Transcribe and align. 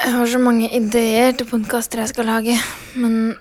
Jeg 0.00 0.14
har 0.16 0.28
så 0.32 0.38
mange 0.40 0.68
ideer 0.72 1.34
til 1.36 1.44
podkaster 1.44 2.00
jeg 2.00 2.08
skal 2.14 2.24
lage, 2.30 2.54
men 2.96 3.34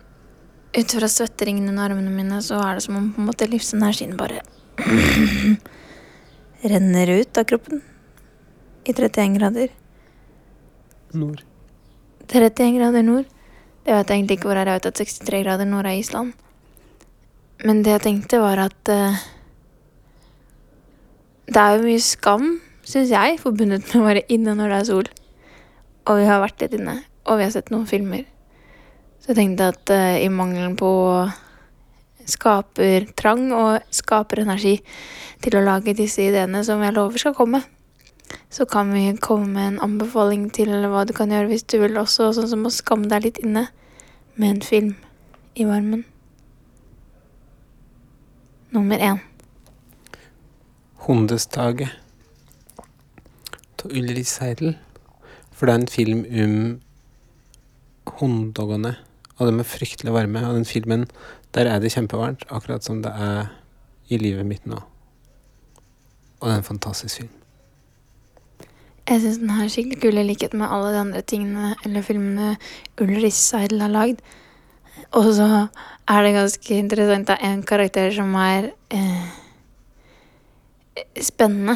ut 0.76 0.96
fra 0.96 1.08
svetteringen 1.08 1.70
under 1.72 1.86
armene 1.86 2.12
mine, 2.12 2.42
så 2.44 2.58
er 2.60 2.76
det 2.76 2.84
som 2.84 2.98
om 3.00 3.06
på 3.16 3.22
en 3.22 3.30
måte 3.30 3.48
livsenergien 3.48 4.18
bare 4.20 4.42
renner 6.74 7.12
ut 7.22 7.40
av 7.40 7.46
kroppen. 7.48 7.80
I 8.84 8.92
31 8.92 9.38
grader. 9.38 9.72
Nord. 11.16 11.46
31 12.28 12.76
grader 12.76 13.08
nord. 13.08 13.32
Det 13.86 13.96
vet 13.96 14.12
jeg 14.12 14.20
egentlig 14.20 14.38
ikke 14.40 14.50
hvor 14.50 14.60
er. 14.60 14.68
Jeg 14.68 14.82
vet 14.82 14.90
at 14.92 15.00
63 15.00 15.42
grader 15.46 15.70
nord 15.70 15.88
er 15.88 16.02
Island. 16.02 16.34
Men 17.64 17.86
det 17.88 17.96
jeg 17.96 18.04
tenkte, 18.04 18.42
var 18.44 18.66
at 18.66 18.92
uh, 18.92 19.24
Det 21.48 21.64
er 21.64 21.78
jo 21.78 21.88
mye 21.88 22.04
skam, 22.04 22.52
syns 22.84 23.16
jeg, 23.16 23.40
forbundet 23.40 23.88
med 23.88 24.04
å 24.04 24.06
være 24.10 24.28
inne 24.28 24.60
når 24.60 24.76
det 24.76 24.82
er 24.82 24.92
sol. 24.92 25.12
Og 26.10 26.18
vi 26.18 26.26
har 26.26 26.42
vært 26.42 26.64
litt 26.64 26.76
inne, 26.80 27.00
og 27.30 27.40
vi 27.40 27.46
har 27.46 27.54
sett 27.54 27.70
noen 27.74 27.88
filmer. 27.90 28.26
Så 29.22 29.32
jeg 29.32 29.40
tenkte 29.42 29.70
at 29.76 29.94
uh, 29.94 30.18
i 30.18 30.30
mangelen 30.34 30.76
på 30.80 30.90
skaper 32.30 33.08
trang 33.18 33.50
og 33.56 33.94
skaper 33.94 34.44
energi 34.44 34.78
til 35.44 35.58
å 35.58 35.66
lage 35.66 35.96
disse 35.98 36.24
ideene 36.26 36.62
som 36.66 36.82
jeg 36.84 36.96
lover 36.96 37.22
skal 37.22 37.36
komme, 37.38 37.62
så 38.50 38.66
kan 38.70 38.92
vi 38.94 39.12
komme 39.22 39.50
med 39.54 39.68
en 39.68 39.80
anbefaling 39.86 40.50
til 40.54 40.72
hva 40.92 41.06
du 41.08 41.14
kan 41.18 41.32
gjøre 41.34 41.50
hvis 41.50 41.66
du 41.70 41.80
vil 41.82 41.98
også, 41.98 42.32
sånn 42.36 42.50
som 42.52 42.66
å 42.66 42.74
skamme 42.74 43.10
deg 43.10 43.26
litt 43.26 43.42
inne 43.42 43.68
med 44.36 44.50
en 44.56 44.62
film 44.66 44.94
i 45.58 45.66
varmen. 45.66 46.06
Nummer 48.74 49.02
én. 49.02 49.18
Hundestaget 51.08 51.90
Til 53.80 53.96
Ulrik 53.96 54.28
Seidel. 54.28 54.76
For 55.60 55.68
det 55.68 55.74
er 55.74 55.82
en 55.82 55.92
film 55.92 56.22
om 56.24 56.54
hunddogene, 58.20 58.94
og 59.38 59.50
de 59.50 59.60
er 59.60 59.68
fryktelig 59.68 60.14
varme. 60.16 60.46
Og 60.48 60.56
den 60.56 60.68
filmen, 60.68 61.04
der 61.56 61.68
er 61.68 61.82
det 61.84 61.92
kjempevarmt, 61.92 62.46
akkurat 62.48 62.86
som 62.88 63.04
det 63.04 63.12
er 63.12 63.52
i 64.08 64.18
livet 64.18 64.48
mitt 64.48 64.64
nå. 64.68 64.80
Og 66.40 66.48
det 66.48 66.54
er 66.54 66.62
en 66.62 66.70
fantastisk 66.70 67.20
film. 67.20 67.36
Jeg 69.10 69.22
syns 69.22 69.40
den 69.42 69.52
er 69.52 69.70
skikkelig 69.74 70.00
kul 70.04 70.22
i 70.22 70.24
likhet 70.24 70.54
med 70.54 70.70
alle 70.70 70.94
de 70.94 71.02
andre 71.02 71.22
tingene 71.26 71.74
eller 71.84 72.06
filmene 72.06 72.50
Ulrich 73.02 73.36
Seidel 73.36 73.82
har 73.82 73.92
lagd. 73.92 74.24
Og 75.18 75.32
så 75.34 75.68
er 76.08 76.24
det 76.24 76.36
ganske 76.36 76.78
interessant. 76.78 77.28
Det 77.28 77.38
er 77.42 77.54
en 77.54 77.64
karakter 77.64 78.14
som 78.14 78.36
er 78.38 78.70
eh, 78.94 79.32
spennende. 81.22 81.76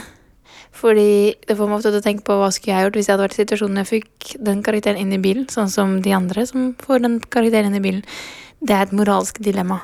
Fordi 0.73 1.35
det 1.47 1.55
får 1.57 1.69
meg 1.69 1.77
ofte 1.77 1.91
til 1.93 2.01
å 2.01 2.05
tenke 2.05 2.25
på 2.25 2.35
hva 2.39 2.49
skulle 2.53 2.73
jeg 2.73 2.87
gjort 2.87 2.97
hvis 2.97 3.07
jeg 3.07 3.13
hadde 3.13 3.25
vært 3.27 3.35
i 3.35 3.41
situasjonen 3.43 3.81
jeg 3.83 3.89
fikk 3.91 4.29
den 4.47 4.63
karakteren 4.65 4.99
inn 4.99 5.13
i 5.13 5.21
bilen, 5.21 5.45
sånn 5.53 5.69
som 5.69 5.99
de 6.03 6.13
andre 6.17 6.45
som 6.49 6.71
får 6.81 7.03
den 7.05 7.19
karakteren 7.21 7.69
inn 7.69 7.77
i 7.77 7.83
bilen. 7.83 8.05
Det 8.63 8.73
er 8.73 8.87
et 8.87 8.95
moralsk 8.95 9.37
dilemma. 9.43 9.81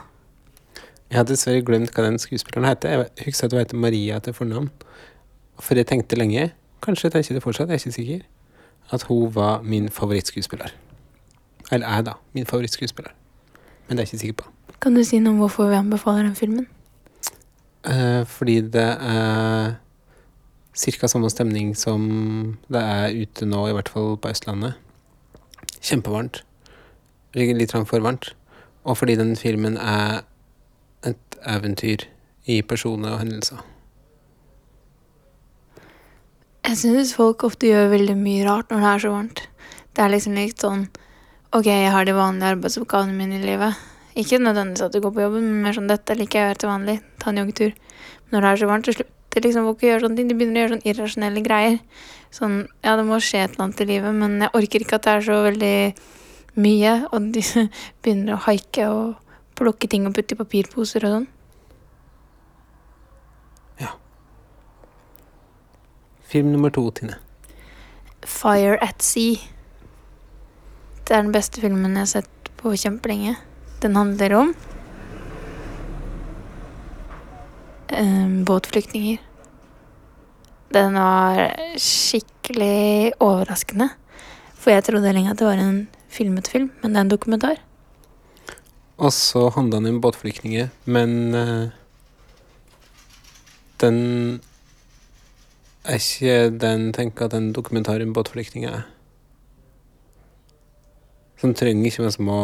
Jeg 1.09 1.17
har 1.17 1.25
dessverre 1.29 1.61
glemt 1.65 1.93
hva 1.93 2.05
den 2.05 2.19
skuespilleren 2.21 2.67
heter. 2.69 3.05
Jeg 3.17 3.29
husker 3.29 3.49
at 3.49 3.53
hun 3.55 3.61
heter 3.63 3.81
Maria 3.81 4.19
til 4.23 4.35
fornavn. 4.37 4.69
For 5.59 5.77
jeg 5.77 5.89
tenkte 5.89 6.17
lenge, 6.17 6.51
kanskje 6.85 7.11
tenker 7.13 7.37
det 7.37 7.43
fortsatt, 7.43 7.69
jeg 7.69 7.79
er 7.79 7.83
ikke 7.83 7.95
sikker, 7.97 8.21
at 8.93 9.05
hun 9.09 9.33
var 9.35 9.61
min 9.65 9.89
favorittskuespiller. 9.93 10.73
Eller 11.71 11.87
er, 11.87 12.05
da, 12.05 12.13
min 12.33 12.45
favorittskuespiller. 12.49 13.13
Men 13.87 13.97
det 13.97 14.03
er 14.03 14.07
jeg 14.07 14.13
ikke 14.13 14.23
sikker 14.23 14.39
på. 14.43 14.49
Kan 14.79 14.95
du 14.95 15.03
si 15.03 15.19
noe 15.19 15.33
om 15.35 15.41
hvorfor 15.43 15.69
vi 15.69 15.77
anbefaler 15.79 16.23
den 16.23 16.37
filmen? 16.37 16.67
Uh, 17.83 18.25
fordi 18.27 18.61
det 18.61 18.85
er 18.85 19.75
ca. 20.79 21.07
samme 21.07 21.29
stemning 21.29 21.73
som 21.75 22.57
det 22.71 22.81
er 22.81 23.15
ute 23.15 23.45
nå, 23.45 23.67
i 23.67 23.73
hvert 23.75 23.89
fall 23.91 24.15
på 24.17 24.31
Østlandet. 24.31 24.77
Kjempevarmt. 25.81 26.43
Litt 27.35 27.75
for 27.75 27.99
varmt. 27.99 28.31
Og 28.87 28.97
fordi 28.97 29.17
den 29.19 29.35
filmen 29.35 29.77
er 29.77 30.23
et 31.05 31.37
eventyr 31.45 32.07
i 32.47 32.61
personer 32.61 33.13
og 33.13 33.19
hendelser. 33.23 33.59
Jeg 36.69 36.77
synes 36.77 37.13
folk 37.17 37.43
ofte 37.43 37.69
gjør 37.69 37.93
veldig 37.93 38.15
mye 38.19 38.47
rart 38.47 38.71
når 38.71 38.83
det 38.83 38.89
er 38.89 39.03
så 39.03 39.13
varmt. 39.13 39.43
Det 39.95 40.03
er 40.03 40.11
liksom 40.13 40.35
litt 40.37 40.65
sånn 40.65 40.89
Ok, 41.49 41.65
jeg 41.65 41.89
har 41.89 42.05
de 42.05 42.13
vanlige 42.13 42.51
arbeidsoppgavene 42.53 43.15
mine 43.17 43.39
i 43.39 43.41
livet. 43.41 43.77
Ikke 44.21 44.37
nødvendigvis 44.37 44.83
at 44.85 44.93
du 44.93 44.99
går 45.01 45.15
på 45.15 45.23
jobben, 45.23 45.47
men 45.47 45.63
mer 45.63 45.73
sånn 45.73 45.87
dette 45.89 46.13
liker 46.13 46.37
jeg 46.37 46.45
å 46.45 46.49
gjøre 46.51 46.59
til 46.61 46.69
vanlig. 46.69 46.95
Ta 47.17 47.31
en 47.31 47.39
joggetur. 47.41 47.71
Når 48.29 48.45
det 48.45 48.51
er 48.51 48.59
så 48.61 48.67
varmt, 48.69 48.85
så 48.85 49.07
slutter 49.29 49.45
liksom 49.45 49.65
folk 49.67 49.83
å 49.83 49.87
gjøre 49.87 50.01
sånne 50.03 50.17
ting. 50.17 50.29
De 50.29 50.35
begynner 50.35 50.59
å 50.59 50.63
gjøre 50.63 50.73
sånne 50.73 50.89
irrasjonelle 50.89 51.41
greier. 51.45 51.79
Sånn 52.31 52.67
ja, 52.83 52.95
det 52.97 53.05
må 53.05 53.19
skje 53.19 53.43
et 53.43 53.51
eller 53.53 53.65
annet 53.65 53.81
i 53.81 53.85
livet, 53.85 54.13
men 54.15 54.41
jeg 54.41 54.53
orker 54.53 54.81
ikke 54.81 54.97
at 54.97 55.05
det 55.05 55.13
er 55.13 55.25
så 55.25 55.37
veldig 55.45 55.75
mye. 56.57 56.93
Og 57.13 57.29
de 57.33 57.43
begynner 58.01 58.35
å 58.35 58.43
haike 58.47 58.87
og 58.89 59.35
plukke 59.59 59.87
ting 59.87 60.07
og 60.07 60.15
putte 60.15 60.33
i 60.33 60.39
papirposer 60.39 61.05
og 61.05 61.15
sånn. 61.15 61.27
Ja. 63.79 63.93
Film 66.25 66.51
nummer 66.51 66.73
to, 66.73 66.89
Tine. 66.91 67.19
Fire 68.25 68.79
at 68.81 69.03
Sea. 69.03 69.37
Det 71.05 71.15
er 71.15 71.23
den 71.23 71.33
beste 71.33 71.61
filmen 71.61 71.95
jeg 71.95 72.05
har 72.05 72.11
sett 72.17 72.51
på 72.59 72.73
kjempelenge. 72.77 73.37
Den 73.81 73.95
handler 73.95 74.35
om 74.35 74.51
eh, 74.51 74.69
båtflyktninger. 78.45 79.17
Den 80.73 80.93
var 80.93 81.55
skikkelig 81.81 83.13
overraskende. 83.19 83.89
For 84.59 84.73
jeg 84.73 84.83
trodde 84.85 85.13
lenge 85.15 85.31
at 85.31 85.39
det 85.39 85.47
var 85.47 85.57
en 85.61 85.87
filmet 86.11 86.47
film, 86.51 86.71
men 86.81 86.93
det 86.93 86.99
er 86.99 87.07
en 87.07 87.11
dokumentar. 87.11 87.61
Og 88.99 89.13
så 89.15 89.47
handla 89.55 89.79
den 89.79 89.95
om 89.95 90.01
båtflyktninger, 90.03 90.67
men 90.85 91.33
eh, 91.33 91.69
den 93.79 93.99
er 95.87 96.01
ikke 96.01 96.59
den 96.59 96.89
tenker 96.93 97.25
at 97.25 97.33
en 97.33 97.53
dokumentar 97.55 98.03
om 98.03 98.13
båtflyktninger 98.13 98.81
er. 98.81 98.81
Den 101.41 101.55
trenger 101.55 101.85
ikke 101.87 102.11
som 102.11 102.27
må 102.27 102.41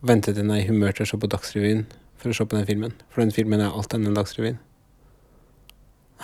vente 0.00 0.30
til 0.30 0.44
den 0.44 0.54
er 0.54 0.62
i 0.62 0.68
humør 0.68 0.94
til 0.94 1.08
å 1.08 1.10
se 1.10 1.18
på 1.18 1.30
Dagsrevyen 1.30 1.88
for 2.18 2.30
å 2.30 2.36
se 2.36 2.46
på 2.46 2.58
den 2.58 2.68
filmen. 2.68 2.94
For 3.12 3.22
den 3.22 3.34
filmen 3.34 3.62
er 3.62 3.72
alt 3.72 3.94
annet 3.94 4.10
enn 4.10 4.18
Dagsrevyen. 4.18 4.58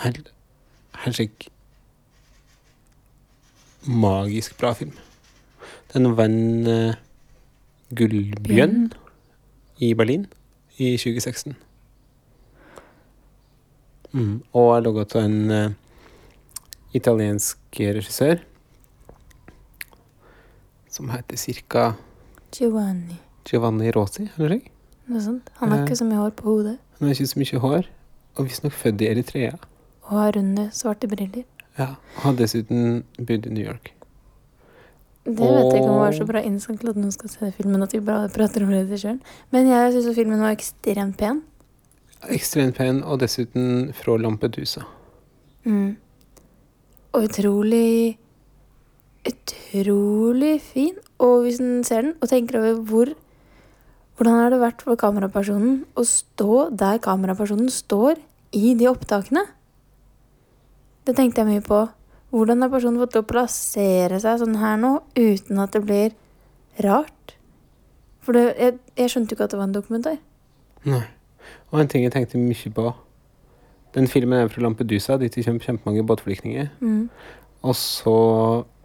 Helt, 0.03 0.31
helt 1.03 1.17
slik 1.17 1.47
magisk 3.85 4.57
bra 4.59 4.73
film. 4.75 4.95
Den 5.93 6.11
vant 6.17 6.67
uh, 6.67 6.97
Gullbjørn 7.95 8.89
i 9.85 9.93
Berlin 9.95 10.25
i 10.77 10.95
2016. 10.99 11.55
Mm. 14.15 14.41
Og 14.55 14.71
er 14.73 14.83
laga 14.83 15.05
av 15.05 15.21
en 15.21 15.39
uh, 15.51 15.77
italiensk 16.95 17.79
regissør 17.79 18.43
som 20.95 21.11
heter 21.11 21.39
cirka 21.39 21.89
Giovanni. 22.55 23.17
Giovanni 23.45 23.91
Rosi, 23.91 24.29
eller 24.37 24.55
noe? 24.55 24.74
Noe 25.07 25.21
sant. 25.21 25.49
Han 25.59 25.69
har 25.71 25.79
Eh. 25.79 25.85
ikke 25.85 25.97
så 25.97 26.05
mye 26.05 26.17
hår 26.21 26.31
på 26.31 26.43
hodet. 26.49 26.77
Han 26.99 27.07
har 27.07 27.15
ikke 27.15 27.27
så 27.27 27.39
mye 27.39 27.59
hår, 27.61 27.85
og 28.37 28.45
visstnok 28.47 28.71
født 28.73 29.01
i 29.01 29.07
Eritrea. 29.11 29.53
Og 30.03 30.09
har 30.19 30.31
runde, 30.37 30.69
svarte 30.71 31.07
briller. 31.07 31.43
Ja, 31.77 31.95
og 32.17 32.21
har 32.23 32.33
dessuten 32.33 33.03
bodd 33.17 33.45
i 33.45 33.49
New 33.49 33.65
York. 33.65 33.91
Det 35.25 35.39
vet 35.39 35.73
jeg 35.73 35.81
ikke 35.81 35.89
om 35.89 35.99
var 35.99 36.11
så 36.13 36.25
bra 36.25 36.41
innsatt 36.41 36.79
til 36.79 36.89
at 36.89 36.95
noen 36.95 37.11
skal 37.11 37.29
se 37.29 37.51
filmen 37.51 37.81
at 37.81 37.91
vi 37.93 37.99
bare 37.99 38.29
prater 38.29 38.61
om 38.63 38.69
regissøren. 38.69 39.21
Men 39.51 39.67
jeg 39.67 39.93
syns 39.93 40.15
filmen 40.15 40.39
var 40.39 40.53
ekstremt 40.55 41.17
pen. 41.17 41.41
Ekstremt 42.29 42.75
pen, 42.75 43.03
og 43.03 43.19
dessuten 43.19 43.91
fra 43.93 44.17
Lampedusa. 44.17 44.83
Mm. 45.65 45.97
Og 47.13 47.23
utrolig 47.23 48.17
Utrolig 49.25 50.61
fin. 50.61 50.93
Og 51.19 51.41
hvis 51.45 51.59
en 51.59 51.83
ser 51.83 52.01
den 52.01 52.13
og 52.21 52.29
tenker 52.29 52.59
over 52.59 52.81
hvor 52.85 53.05
Hvordan 54.15 54.39
har 54.39 54.53
det 54.53 54.61
vært 54.61 54.83
for 54.85 54.99
kamerapersonen 54.99 55.81
å 55.99 56.05
stå 56.07 56.69
der 56.71 57.01
kamerapersonen 57.03 57.67
står 57.73 58.21
i 58.55 58.71
de 58.79 58.87
opptakene? 58.87 59.43
Det 61.05 61.17
tenkte 61.17 61.43
jeg 61.43 61.49
mye 61.49 61.63
på. 61.65 61.81
Hvordan 62.35 62.63
har 62.63 62.71
personen 62.71 62.99
fått 62.99 63.13
til 63.15 63.23
å 63.23 63.27
plassere 63.29 64.17
seg 64.23 64.39
sånn 64.41 64.57
her 64.59 64.79
nå 64.81 64.97
uten 65.15 65.59
at 65.61 65.75
det 65.75 65.83
blir 65.85 66.15
rart? 66.83 67.35
For 68.25 68.35
det, 68.35 68.45
jeg, 68.57 68.77
jeg 68.97 69.11
skjønte 69.13 69.31
jo 69.31 69.37
ikke 69.37 69.47
at 69.47 69.53
det 69.53 69.59
var 69.59 69.69
en 69.69 69.75
dokumentar. 69.75 70.17
Nei. 70.87 71.03
Og 71.69 71.81
en 71.81 71.91
ting 71.91 72.05
jeg 72.05 72.13
tenkte 72.13 72.41
mye 72.41 72.71
på 72.73 72.91
Den 73.95 74.09
filmen 74.11 74.41
er 74.41 74.49
fra 74.51 74.63
Lampedusa, 74.65 75.15
dit 75.15 75.31
det 75.31 75.45
kommer 75.45 75.63
kjempemange 75.63 76.03
båtflyktninger. 76.03 76.65
Mm. 76.83 77.05
Og 77.63 77.75
så 77.79 78.15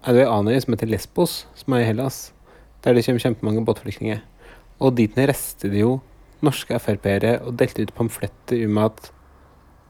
er 0.07 0.15
det 0.15 0.23
ei 0.23 0.29
annen 0.31 0.63
som 0.63 0.77
heter 0.77 0.87
Lesbos, 0.87 1.41
som 1.59 1.75
er 1.75 1.83
i 1.83 1.89
Hellas, 1.89 2.29
der 2.85 2.95
det 2.95 3.03
kommer 3.09 3.25
kjempemange 3.25 3.65
båtflyktninger. 3.67 4.21
Og 4.81 4.97
dit 4.97 5.17
ned 5.17 5.31
reiste 5.31 5.71
det 5.73 5.83
jo 5.83 5.99
norske 6.45 6.79
Frp-ere 6.81 7.37
og 7.45 7.57
delte 7.61 7.85
ut 7.85 7.95
pamfletter 7.97 8.65
om 8.67 8.81
at 8.81 9.11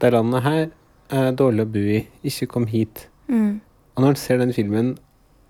det 0.01 0.11
landet 0.11 0.43
her 0.45 0.63
er 1.11 1.35
dårlig 1.37 1.65
å 1.65 1.71
bo 1.71 1.83
i, 1.97 2.01
ikke 2.27 2.49
kom 2.51 2.67
hit. 2.71 3.05
Mm. 3.31 3.61
Og 3.95 4.03
når 4.03 4.13
en 4.13 4.19
ser 4.19 4.39
den 4.41 4.53
filmen 4.55 4.95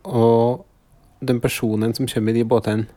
og 0.04 0.66
den 1.22 1.42
personen 1.42 1.94
som 1.98 2.10
kommer 2.10 2.34
i 2.34 2.42
de 2.42 2.48
båtene, 2.48 2.88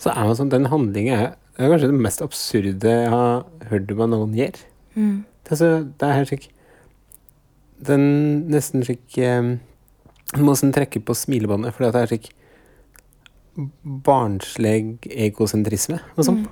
så 0.00 0.10
er 0.10 0.26
man 0.26 0.34
sånn 0.34 0.50
Den 0.50 0.66
handlingen 0.72 1.14
er, 1.14 1.34
er 1.56 1.70
kanskje 1.70 1.92
det 1.92 2.04
mest 2.04 2.24
absurde 2.24 2.94
jeg 2.96 3.10
har 3.12 3.44
hørt 3.70 3.92
om 3.94 4.02
noen 4.10 4.32
gjør. 4.34 4.56
Mm. 4.96 5.18
Det 5.44 5.54
er, 5.54 5.60
så, 5.60 5.68
det 5.84 6.08
er 6.08 6.18
helt 6.18 6.28
slik 6.28 6.48
Den 7.86 8.02
nesten 8.52 8.84
slik 8.86 9.16
um, 9.18 9.54
må 10.38 10.52
nesten 10.52 10.72
trekke 10.74 11.00
på 11.04 11.16
smilebåndet, 11.16 11.74
for 11.74 11.86
det 11.86 12.02
er 12.02 12.10
slik 12.10 12.30
barnslig 13.82 15.08
egosentrisme 15.10 16.00
sånn. 16.16 16.42
Mm. 16.42 16.50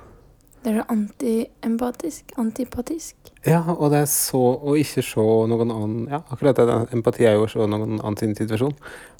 Det 0.61 0.69
er 0.69 0.75
så 0.77 0.83
anti-empatisk. 0.93 2.33
Antipatisk. 2.37 3.15
Ja, 3.47 3.63
og 3.73 3.89
det 3.89 4.03
er 4.03 4.09
så 4.11 4.41
å 4.61 4.75
ikke 4.77 5.01
se 5.01 5.23
noen 5.49 5.73
annen 5.73 6.03
Ja, 6.11 6.19
akkurat 6.29 6.59
det. 6.59 6.75
Empati 6.93 7.25
er 7.25 7.39
jo 7.39 7.47
å 7.47 7.49
se 7.49 7.65
noen 7.65 7.97
annen 7.97 8.17
sin 8.19 8.35
situasjon. 8.37 8.75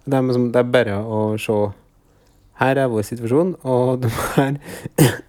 Det 0.05 0.17
er, 0.17 0.27
liksom, 0.27 0.51
det 0.53 0.61
er 0.61 0.69
bare 0.69 0.99
å 1.01 1.21
se 1.41 1.57
Her 2.61 2.77
er 2.77 2.91
vår 2.93 3.07
situasjon, 3.07 3.55
og 3.65 4.03
de 4.03 4.09
her 4.35 4.59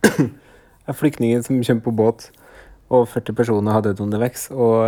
er 0.89 0.97
flyktninger 0.99 1.41
som 1.47 1.63
kommer 1.65 1.85
på 1.87 1.95
båt, 1.97 2.27
og 2.93 3.07
40 3.09 3.39
personer 3.39 3.73
har 3.73 3.85
dødd 3.87 4.03
underveis, 4.05 4.51
og 4.53 4.85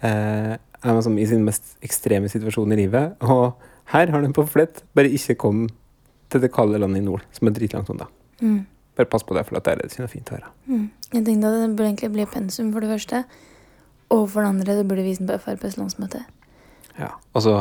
eh, 0.00 0.54
er 0.56 0.96
liksom 0.96 1.18
i 1.20 1.26
sin 1.28 1.44
mest 1.44 1.76
ekstreme 1.84 2.30
situasjon 2.32 2.72
i 2.72 2.78
livet. 2.80 3.20
Og 3.20 3.52
her 3.92 4.14
har 4.14 4.24
de 4.24 4.32
på 4.32 4.46
flett 4.48 4.80
bare 4.96 5.12
ikke 5.12 5.36
kom 5.44 5.66
til 6.32 6.42
det 6.42 6.52
kalde 6.54 6.80
landet 6.80 7.02
i 7.02 7.06
nord, 7.06 7.24
som 7.36 7.48
er 7.48 7.56
dritlangt 7.56 7.90
unna. 7.92 8.08
Mm. 8.40 8.62
Bare 8.96 9.08
pass 9.08 9.24
på 9.24 9.36
det, 9.36 9.46
for 9.48 9.56
det 9.56 9.72
er 9.72 9.80
det 9.84 10.10
fint 10.10 10.32
å. 10.34 10.40
Mm. 10.66 10.90
Jeg 11.12 11.24
tenkte 11.24 11.48
at 11.48 11.58
det 11.60 11.70
burde 11.76 11.88
egentlig 11.90 12.12
bli 12.12 12.28
pensum, 12.28 12.72
for 12.72 12.84
det 12.84 12.92
første. 12.92 13.24
Og 14.12 14.26
for 14.30 14.44
det 14.44 14.48
andre, 14.48 14.76
det 14.76 14.88
burde 14.88 15.04
vise 15.06 15.22
den 15.22 15.30
på 15.30 15.38
FrPs 15.40 15.78
landsmøte. 15.80 16.24
Ja, 16.98 17.14
og 17.32 17.42
så 17.42 17.54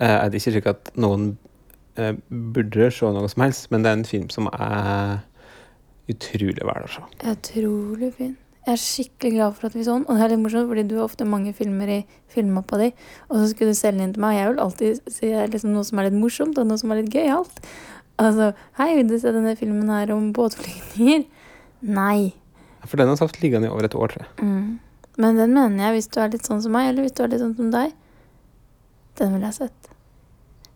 eh, 0.00 0.16
er 0.16 0.28
det 0.28 0.40
ikke 0.40 0.56
slik 0.56 0.70
at 0.70 0.90
noen 0.98 1.32
eh, 1.94 2.16
burde 2.28 2.90
se 2.94 3.10
noe 3.14 3.30
som 3.30 3.44
helst, 3.46 3.70
men 3.70 3.84
det 3.84 3.92
er 3.92 4.00
en 4.00 4.08
film 4.08 4.30
som 4.34 4.50
er 4.50 5.20
utrolig 6.10 6.66
verdt 6.66 6.88
å 6.88 6.94
se. 6.96 7.04
Utrolig 7.30 8.14
fin. 8.16 8.34
Jeg 8.66 8.74
er 8.74 8.80
skikkelig 8.80 9.30
glad 9.34 9.54
for 9.56 9.70
at 9.70 9.76
vi 9.76 9.84
så 9.86 9.94
den. 9.96 10.04
Og 10.06 10.18
det 10.18 10.24
er 10.24 10.32
litt 10.34 10.42
morsomt, 10.42 10.68
fordi 10.68 10.84
du 10.90 10.98
har 10.98 11.06
ofte 11.06 11.28
mange 11.28 11.54
filmer 11.56 11.94
i 11.94 12.00
filmmappa 12.30 12.80
di, 12.82 12.90
og 13.28 13.38
så 13.38 13.46
skulle 13.50 13.72
du 13.72 13.78
selge 13.78 13.98
den 13.98 14.08
inn 14.08 14.12
til 14.16 14.24
meg. 14.24 14.36
Jeg 14.36 14.50
vil 14.50 14.60
alltid 14.64 15.14
si 15.14 15.30
liksom 15.54 15.72
noe 15.74 15.86
som 15.88 16.00
er 16.00 16.10
litt 16.10 16.18
morsomt, 16.20 16.60
og 16.60 16.68
noe 16.68 16.80
som 16.80 16.92
er 16.92 17.00
litt 17.00 17.14
gøyalt. 17.14 17.62
Altså, 18.20 18.50
hei, 18.76 18.90
vil 18.98 19.08
du 19.08 19.16
se 19.18 19.32
denne 19.32 19.56
filmen 19.56 19.88
her 19.88 20.12
om 20.12 20.28
båtflyktninger? 20.36 21.24
Nei. 21.88 22.34
For 22.84 23.00
den 23.00 23.08
har 23.08 23.16
satt 23.20 23.40
liggende 23.40 23.70
i 23.70 23.72
over 23.72 23.88
et 23.88 23.96
år, 23.96 24.12
tror 24.12 24.26
jeg. 24.26 24.44
Mm. 24.44 24.76
Men 25.20 25.40
den 25.40 25.56
mener 25.56 25.86
jeg, 25.86 25.96
hvis 25.96 26.10
du 26.12 26.20
er 26.20 26.32
litt 26.32 26.48
sånn 26.48 26.60
som 26.64 26.76
meg, 26.76 26.90
eller 26.90 27.06
hvis 27.06 27.16
du 27.16 27.24
er 27.24 27.32
litt 27.32 27.42
sånn 27.42 27.56
som 27.56 27.72
deg, 27.72 27.96
den 29.20 29.34
ville 29.34 29.48
jeg 29.48 29.58
sett. 29.62 29.90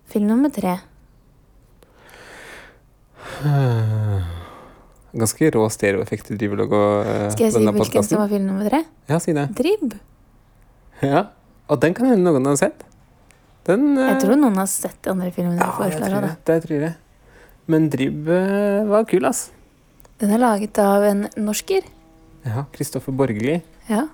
Film 0.08 0.32
nummer 0.32 0.52
tre. 0.52 0.78
Ganske 5.14 5.50
rå 5.54 5.62
stereoeffekt 5.70 6.32
i 6.34 6.38
driver 6.38 6.64
uh, 6.66 7.28
Skal 7.30 7.46
jeg 7.46 7.54
si 7.54 7.62
hvilken 7.62 8.06
som 8.06 8.18
var 8.18 8.32
film 8.32 8.48
nummer 8.48 8.66
tre? 8.66 8.82
Ja, 9.10 9.20
si 9.22 9.34
det. 9.36 9.46
Drib. 9.54 9.94
Ja, 11.04 11.28
Og 11.70 11.80
den 11.80 11.94
kan 11.94 12.10
hende 12.10 12.32
noen 12.32 12.48
har 12.50 12.58
sett. 12.58 12.82
Den 13.68 13.94
uh... 13.96 14.08
Jeg 14.10 14.24
tror 14.24 14.40
noen 14.40 14.58
har 14.58 14.68
sett 14.70 14.98
de 15.04 15.12
andre 15.12 15.30
filmene 15.34 15.60
ja, 15.60 15.68
jeg 15.68 15.94
jeg 15.94 16.00
foreslår. 16.00 16.10
tror 16.10 16.26
det. 16.26 16.32
Det 16.50 16.58
tror 16.66 16.86
jeg. 16.88 16.94
Men 17.70 17.86
Dribb 17.92 18.28
uh, 18.28 18.80
var 18.90 19.06
kul, 19.08 19.28
ass. 19.28 19.46
Den 20.20 20.34
er 20.34 20.42
laget 20.42 20.78
av 20.82 21.06
en 21.06 21.24
norsker. 21.40 21.86
Ja, 22.44 22.66
Kristoffer 22.74 23.14
Borgli. 23.16 23.60
Ja. 23.88 24.04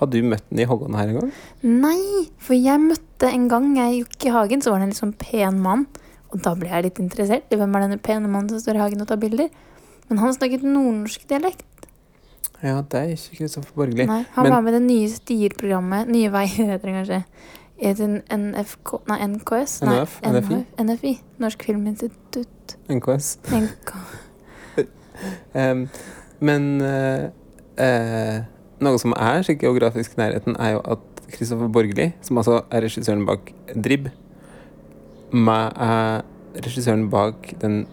Har 0.00 0.08
du 0.10 0.16
møtt 0.26 0.46
den 0.50 0.62
i 0.64 0.66
Håkon 0.66 0.96
her 0.98 1.10
en 1.10 1.18
gang? 1.20 1.34
Nei, 1.62 1.98
for 2.42 2.56
jeg 2.56 2.80
møtte 2.82 3.28
en 3.28 3.44
gang 3.50 3.68
jeg 3.76 4.00
gikk 4.00 4.30
i 4.30 4.32
hagen, 4.34 4.62
så 4.64 4.72
var 4.72 4.80
det 4.80 4.88
en 4.88 4.94
litt 4.94 5.02
sånn 5.02 5.14
pen 5.20 5.60
mann. 5.62 5.84
Og 6.32 6.40
da 6.42 6.54
ble 6.56 6.70
jeg 6.72 6.86
litt 6.88 7.02
interessert 7.02 7.52
i 7.52 7.58
hvem 7.60 7.76
er 7.76 7.84
denne 7.84 8.00
pene 8.02 8.30
mannen 8.30 8.50
som 8.50 8.62
står 8.62 8.78
i 8.78 8.82
hagen 8.82 9.04
og 9.04 9.10
tar 9.10 9.20
bilder. 9.22 9.52
Men 10.12 10.20
han 10.20 10.34
snakket 10.36 10.64
nordnorsk 10.66 11.22
dialekt. 11.30 11.86
Ja, 12.60 12.82
det 12.84 12.98
er 13.00 13.12
ikke 13.14 13.38
Kristoffer 13.38 13.72
Borgli. 13.74 14.04
Nei, 14.04 14.24
han 14.34 14.44
Men- 14.44 14.52
var 14.52 14.60
med 14.60 14.74
i 14.74 14.76
det 14.76 14.82
nye 14.84 15.08
STIR-programmet. 15.08 16.10
Nye 16.12 16.28
veier 16.30 16.66
heter 16.72 16.90
det 16.90 16.96
kanskje. 16.98 17.22
NFK, 17.82 18.90
nei, 19.08 19.16
NKS? 19.26 19.72
Nei, 19.82 19.94
NF, 19.96 20.18
NFI? 20.22 20.58
NFI. 20.84 21.12
Norsk 21.42 21.64
Filminstitutt. 21.64 22.76
NKS. 22.92 23.30
NK. 23.56 23.94
um, 25.54 25.88
men 26.50 26.68
uh, 26.84 27.24
uh, 27.80 28.36
noe 28.84 29.00
som 29.00 29.16
er 29.16 29.42
slik 29.48 29.64
geografisk 29.64 30.20
nærheten, 30.20 30.60
er 30.60 30.76
jo 30.76 30.84
at 30.92 31.24
Kristoffer 31.32 31.72
Borgli, 31.72 32.12
som 32.20 32.38
altså 32.38 32.60
er 32.70 32.84
regissøren 32.84 33.24
bak 33.26 33.50
Drib, 33.72 34.12
meg 35.32 35.72
er 35.80 36.22
regissøren 36.60 37.08
bak 37.10 37.54
den 37.64 37.86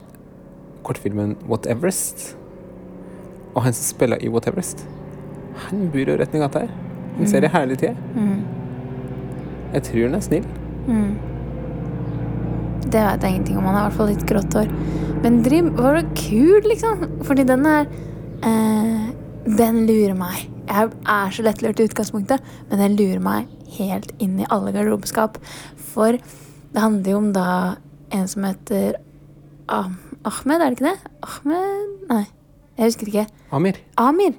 kortfilmen 0.84 1.36
What 1.50 1.68
Everest. 1.70 2.36
Og 3.56 3.64
han 3.66 3.74
som 3.74 3.88
spiller 3.90 4.22
i 4.24 4.30
What 4.32 4.48
Everest, 4.48 4.86
han 5.66 5.90
bor 5.94 6.14
jo 6.14 6.18
rett 6.20 6.34
ned 6.34 6.46
gata 6.46 6.66
her. 6.66 6.76
Han 7.18 7.28
ser 7.28 7.44
ei 7.44 7.52
herlig 7.52 7.80
tid. 7.82 7.98
Mm. 8.16 8.44
Jeg 9.74 9.86
tror 9.90 10.06
han 10.06 10.18
er 10.18 10.24
snill. 10.24 10.46
Mm. 10.88 11.10
Det 12.90 13.02
vet 13.04 13.26
jeg 13.26 13.34
ingenting 13.34 13.58
om. 13.60 13.68
Han 13.68 13.76
har 13.76 13.84
i 13.84 13.90
hvert 13.90 14.00
fall 14.00 14.12
litt 14.14 14.28
grått 14.30 14.56
hår. 14.58 14.72
Men 15.24 15.42
Dream 15.46 15.74
var 15.78 16.00
jo 16.00 16.06
kul, 16.18 16.70
liksom. 16.70 17.04
Fordi 17.28 17.46
den 17.50 17.68
er 17.68 17.90
eh, 18.48 19.10
Den 19.60 19.84
lurer 19.90 20.16
meg. 20.18 20.48
Jeg 20.70 20.92
er 21.10 21.32
så 21.34 21.44
lettlurt 21.44 21.80
i 21.82 21.88
utgangspunktet, 21.90 22.44
men 22.70 22.82
den 22.84 22.96
lurer 23.00 23.22
meg 23.24 23.48
helt 23.80 24.12
inn 24.22 24.36
i 24.38 24.48
alle 24.54 24.74
garderobeskap. 24.76 25.40
For 25.94 26.14
det 26.14 26.84
handler 26.84 27.16
jo 27.16 27.22
om 27.24 27.32
da 27.34 27.48
en 28.14 28.28
som 28.30 28.46
heter 28.46 29.00
ah, 29.66 29.90
Ahmed, 30.28 30.60
er 30.60 30.70
det 30.70 30.78
ikke 30.80 30.90
det? 30.90 31.12
Ahmed 31.24 31.90
Nei, 32.10 32.26
jeg 32.80 32.92
husker 32.92 33.12
ikke. 33.12 33.26
Amir. 33.56 33.78
Amir. 34.00 34.38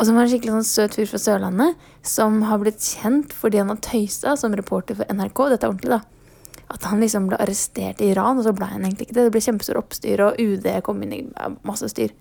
Og 0.00 0.06
som 0.08 0.16
var 0.16 0.24
en 0.24 0.30
skikkelig 0.32 0.54
sånn 0.54 0.68
søt 0.68 0.96
fyr 0.96 1.08
fra 1.10 1.20
Sørlandet, 1.20 1.82
som 2.06 2.40
har 2.48 2.60
blitt 2.62 2.80
kjent 2.80 3.34
fordi 3.36 3.60
han 3.60 3.68
har 3.72 3.80
tøysa 3.84 4.32
som 4.40 4.56
reporter 4.56 4.96
for 4.96 5.12
NRK. 5.12 5.42
Dette 5.52 5.68
er 5.68 5.74
ordentlig, 5.74 5.98
da. 5.98 6.64
At 6.70 6.86
han 6.88 7.02
liksom 7.02 7.28
ble 7.28 7.36
arrestert 7.42 8.00
i 8.00 8.08
Iran, 8.14 8.40
og 8.40 8.46
så 8.46 8.54
ble 8.56 8.68
han 8.70 8.86
egentlig 8.86 9.08
ikke 9.08 9.18
det. 9.18 9.26
Det 9.28 9.34
ble 9.34 9.44
kjempestor 9.44 9.80
oppstyr, 9.80 10.24
og 10.24 10.40
UD 10.40 10.66
kom 10.86 11.04
inn 11.04 11.14
i 11.16 11.20
masse 11.68 11.90
styr. 11.92 12.14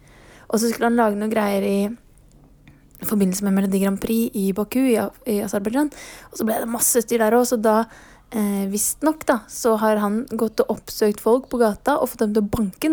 Og 0.50 0.60
så 0.60 0.70
skulle 0.70 0.90
han 0.90 1.00
lage 1.00 1.20
noen 1.20 1.32
greier 1.32 1.66
i 1.66 1.80
forbindelse 3.06 3.46
med 3.48 3.56
Melodi 3.56 3.80
Grand 3.84 4.00
Prix 4.02 4.36
i 4.36 4.50
Baku 4.56 4.82
i, 4.82 4.98
i 5.32 5.40
Aserbajdsjan. 5.46 5.92
Og 6.34 6.40
så 6.40 6.48
ble 6.48 6.60
det 6.60 6.72
masse 6.72 7.04
styr 7.06 7.24
der 7.24 7.38
òg, 7.38 7.48
så 7.48 7.60
da 7.62 7.84
eh, 8.32 8.66
visstnok, 8.72 9.26
da, 9.30 9.42
så 9.48 9.76
har 9.82 9.96
han 10.04 10.24
gått 10.32 10.62
og 10.64 10.72
oppsøkt 10.78 11.22
folk 11.24 11.44
på 11.52 11.58
gata 11.62 11.92
og 12.00 12.10
fått 12.12 12.24
dem 12.26 12.34
til 12.36 12.44
å 12.46 12.54
banke 12.54 12.88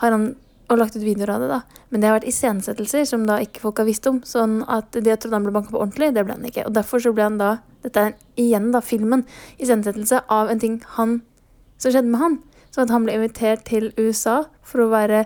han 0.00 0.32
og 0.70 0.78
lagt 0.78 0.94
ut 0.94 1.02
videoer 1.02 1.32
av 1.34 1.40
det, 1.42 1.48
da. 1.50 1.60
Men 1.90 2.00
det 2.00 2.08
har 2.08 2.16
vært 2.20 2.30
iscenesettelser 2.30 3.02
som 3.08 3.24
da 3.26 3.40
ikke 3.42 3.62
folk 3.64 3.76
har 3.82 3.88
visst 3.88 4.06
om. 4.06 4.20
Sånn 4.26 4.60
at 4.70 4.94
de 4.94 5.02
trodde 5.02 5.34
han 5.34 5.46
ble 5.46 5.54
banka 5.56 5.70
på 5.74 5.82
ordentlig, 5.82 6.12
det 6.14 6.22
ble 6.26 6.34
han 6.36 6.46
ikke. 6.46 6.66
Og 6.68 6.72
derfor 6.76 6.98
så 7.02 7.10
ble 7.16 7.24
han 7.26 7.42
da 7.42 7.50
Dette 7.80 7.96
er 7.96 8.12
igjen 8.36 8.74
da 8.74 8.82
filmen. 8.84 9.24
Iscenesettelse 9.56 10.18
av 10.28 10.50
en 10.52 10.60
ting 10.60 10.84
han 10.98 11.24
som 11.80 11.88
skjedde 11.88 12.12
med 12.12 12.20
han. 12.20 12.36
Sånn 12.68 12.84
at 12.84 12.92
han 12.92 13.06
ble 13.06 13.16
invitert 13.16 13.64
til 13.70 13.88
USA 13.96 14.44
for 14.60 14.84
å 14.84 14.92
være 14.92 15.24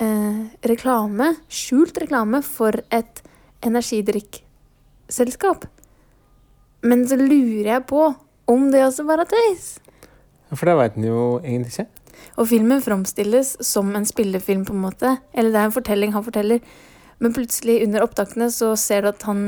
eh, 0.00 0.40
reklame, 0.66 1.36
skjult 1.52 2.00
reklame, 2.00 2.40
for 2.42 2.72
et 2.88 3.20
energidrikkselskap. 3.62 5.68
Men 6.82 7.06
så 7.06 7.14
lurer 7.20 7.68
jeg 7.74 7.86
på 7.92 8.14
om 8.50 8.70
det 8.72 8.84
også 8.84 9.06
bare 9.08 9.26
er 9.26 9.32
tøys. 9.32 9.66
For 10.52 10.68
det 10.68 10.78
veit 10.78 10.96
en 10.98 11.08
jo 11.08 11.26
egentlig 11.40 11.72
ikke. 11.72 11.88
Og 12.40 12.48
filmen 12.48 12.82
framstilles 12.84 13.56
som 13.64 13.92
en 13.96 14.06
spillefilm, 14.08 14.64
på 14.68 14.74
en 14.76 14.84
måte. 14.84 15.16
Eller 15.34 15.52
det 15.52 15.60
er 15.60 15.68
en 15.68 15.74
fortelling 15.74 16.14
han 16.14 16.24
forteller. 16.24 16.62
Men 17.22 17.34
plutselig 17.36 17.82
under 17.84 18.02
opptakene 18.02 18.48
så 18.50 18.72
ser 18.80 19.04
du 19.04 19.12
at 19.12 19.22
han 19.28 19.42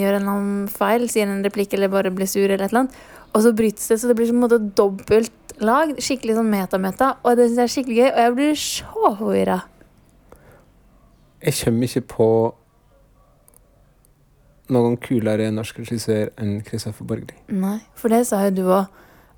gjør 0.00 0.16
en 0.16 0.22
eller 0.22 0.34
annen 0.34 0.68
feil, 0.72 1.04
sier 1.12 1.28
en 1.28 1.44
replikk 1.44 1.74
eller 1.76 1.92
bare 1.92 2.12
blir 2.14 2.28
sur 2.30 2.46
eller 2.46 2.62
et 2.64 2.70
eller 2.70 2.86
annet. 2.86 3.00
Og 3.34 3.44
så 3.44 3.52
brytes 3.54 3.90
det, 3.90 3.98
så 4.00 4.08
det 4.08 4.16
blir 4.18 4.30
på 4.30 4.36
en 4.38 4.44
måte 4.46 4.60
dobbelt 4.78 5.54
lag. 5.60 5.92
Skikkelig 6.00 6.38
sånn 6.38 6.50
meta-meta. 6.50 7.12
Og 7.22 7.36
det 7.36 7.50
syns 7.50 7.60
jeg 7.60 7.68
er 7.68 7.74
skikkelig 7.74 7.98
gøy, 8.00 8.08
og 8.08 8.22
jeg 8.24 8.36
blir 8.38 8.56
så 8.62 9.12
forvirra. 9.20 9.58
Jeg 11.40 11.56
kommer 11.60 11.88
ikke 11.88 12.06
på 12.14 12.30
noen 14.74 14.96
kulere 15.02 15.50
norsk 15.54 15.82
regissør 15.82 16.30
enn 16.40 16.60
Kristoffer 16.66 17.06
Borgli. 17.08 17.36
Nei, 17.52 17.78
for 17.98 18.12
det 18.12 18.24
sa 18.28 18.44
jo 18.46 18.54
du 18.56 18.62
òg. 18.68 18.90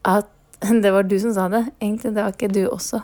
At 0.08 0.30
det 0.84 0.92
var 0.94 1.08
du 1.08 1.16
som 1.20 1.34
sa 1.36 1.48
det. 1.52 1.64
Egentlig, 1.80 2.14
det 2.14 2.22
var 2.22 2.34
ikke 2.36 2.52
du 2.52 2.62
også. 2.68 3.02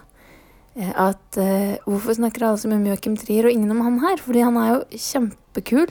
Eh, 0.79 0.91
At 0.95 1.39
uh, 1.41 1.79
hvorfor 1.87 2.19
snakker 2.19 2.47
alle 2.47 2.61
så 2.61 2.71
mye 2.71 2.81
om 2.81 2.91
Joachim 2.91 3.17
Trier 3.19 3.49
og 3.49 3.55
ingen 3.55 3.73
om 3.75 3.81
han 3.87 3.99
her? 4.05 4.21
Fordi 4.23 4.45
han 4.47 4.59
er 4.61 4.75
jo 4.75 5.01
kjempekul. 5.09 5.89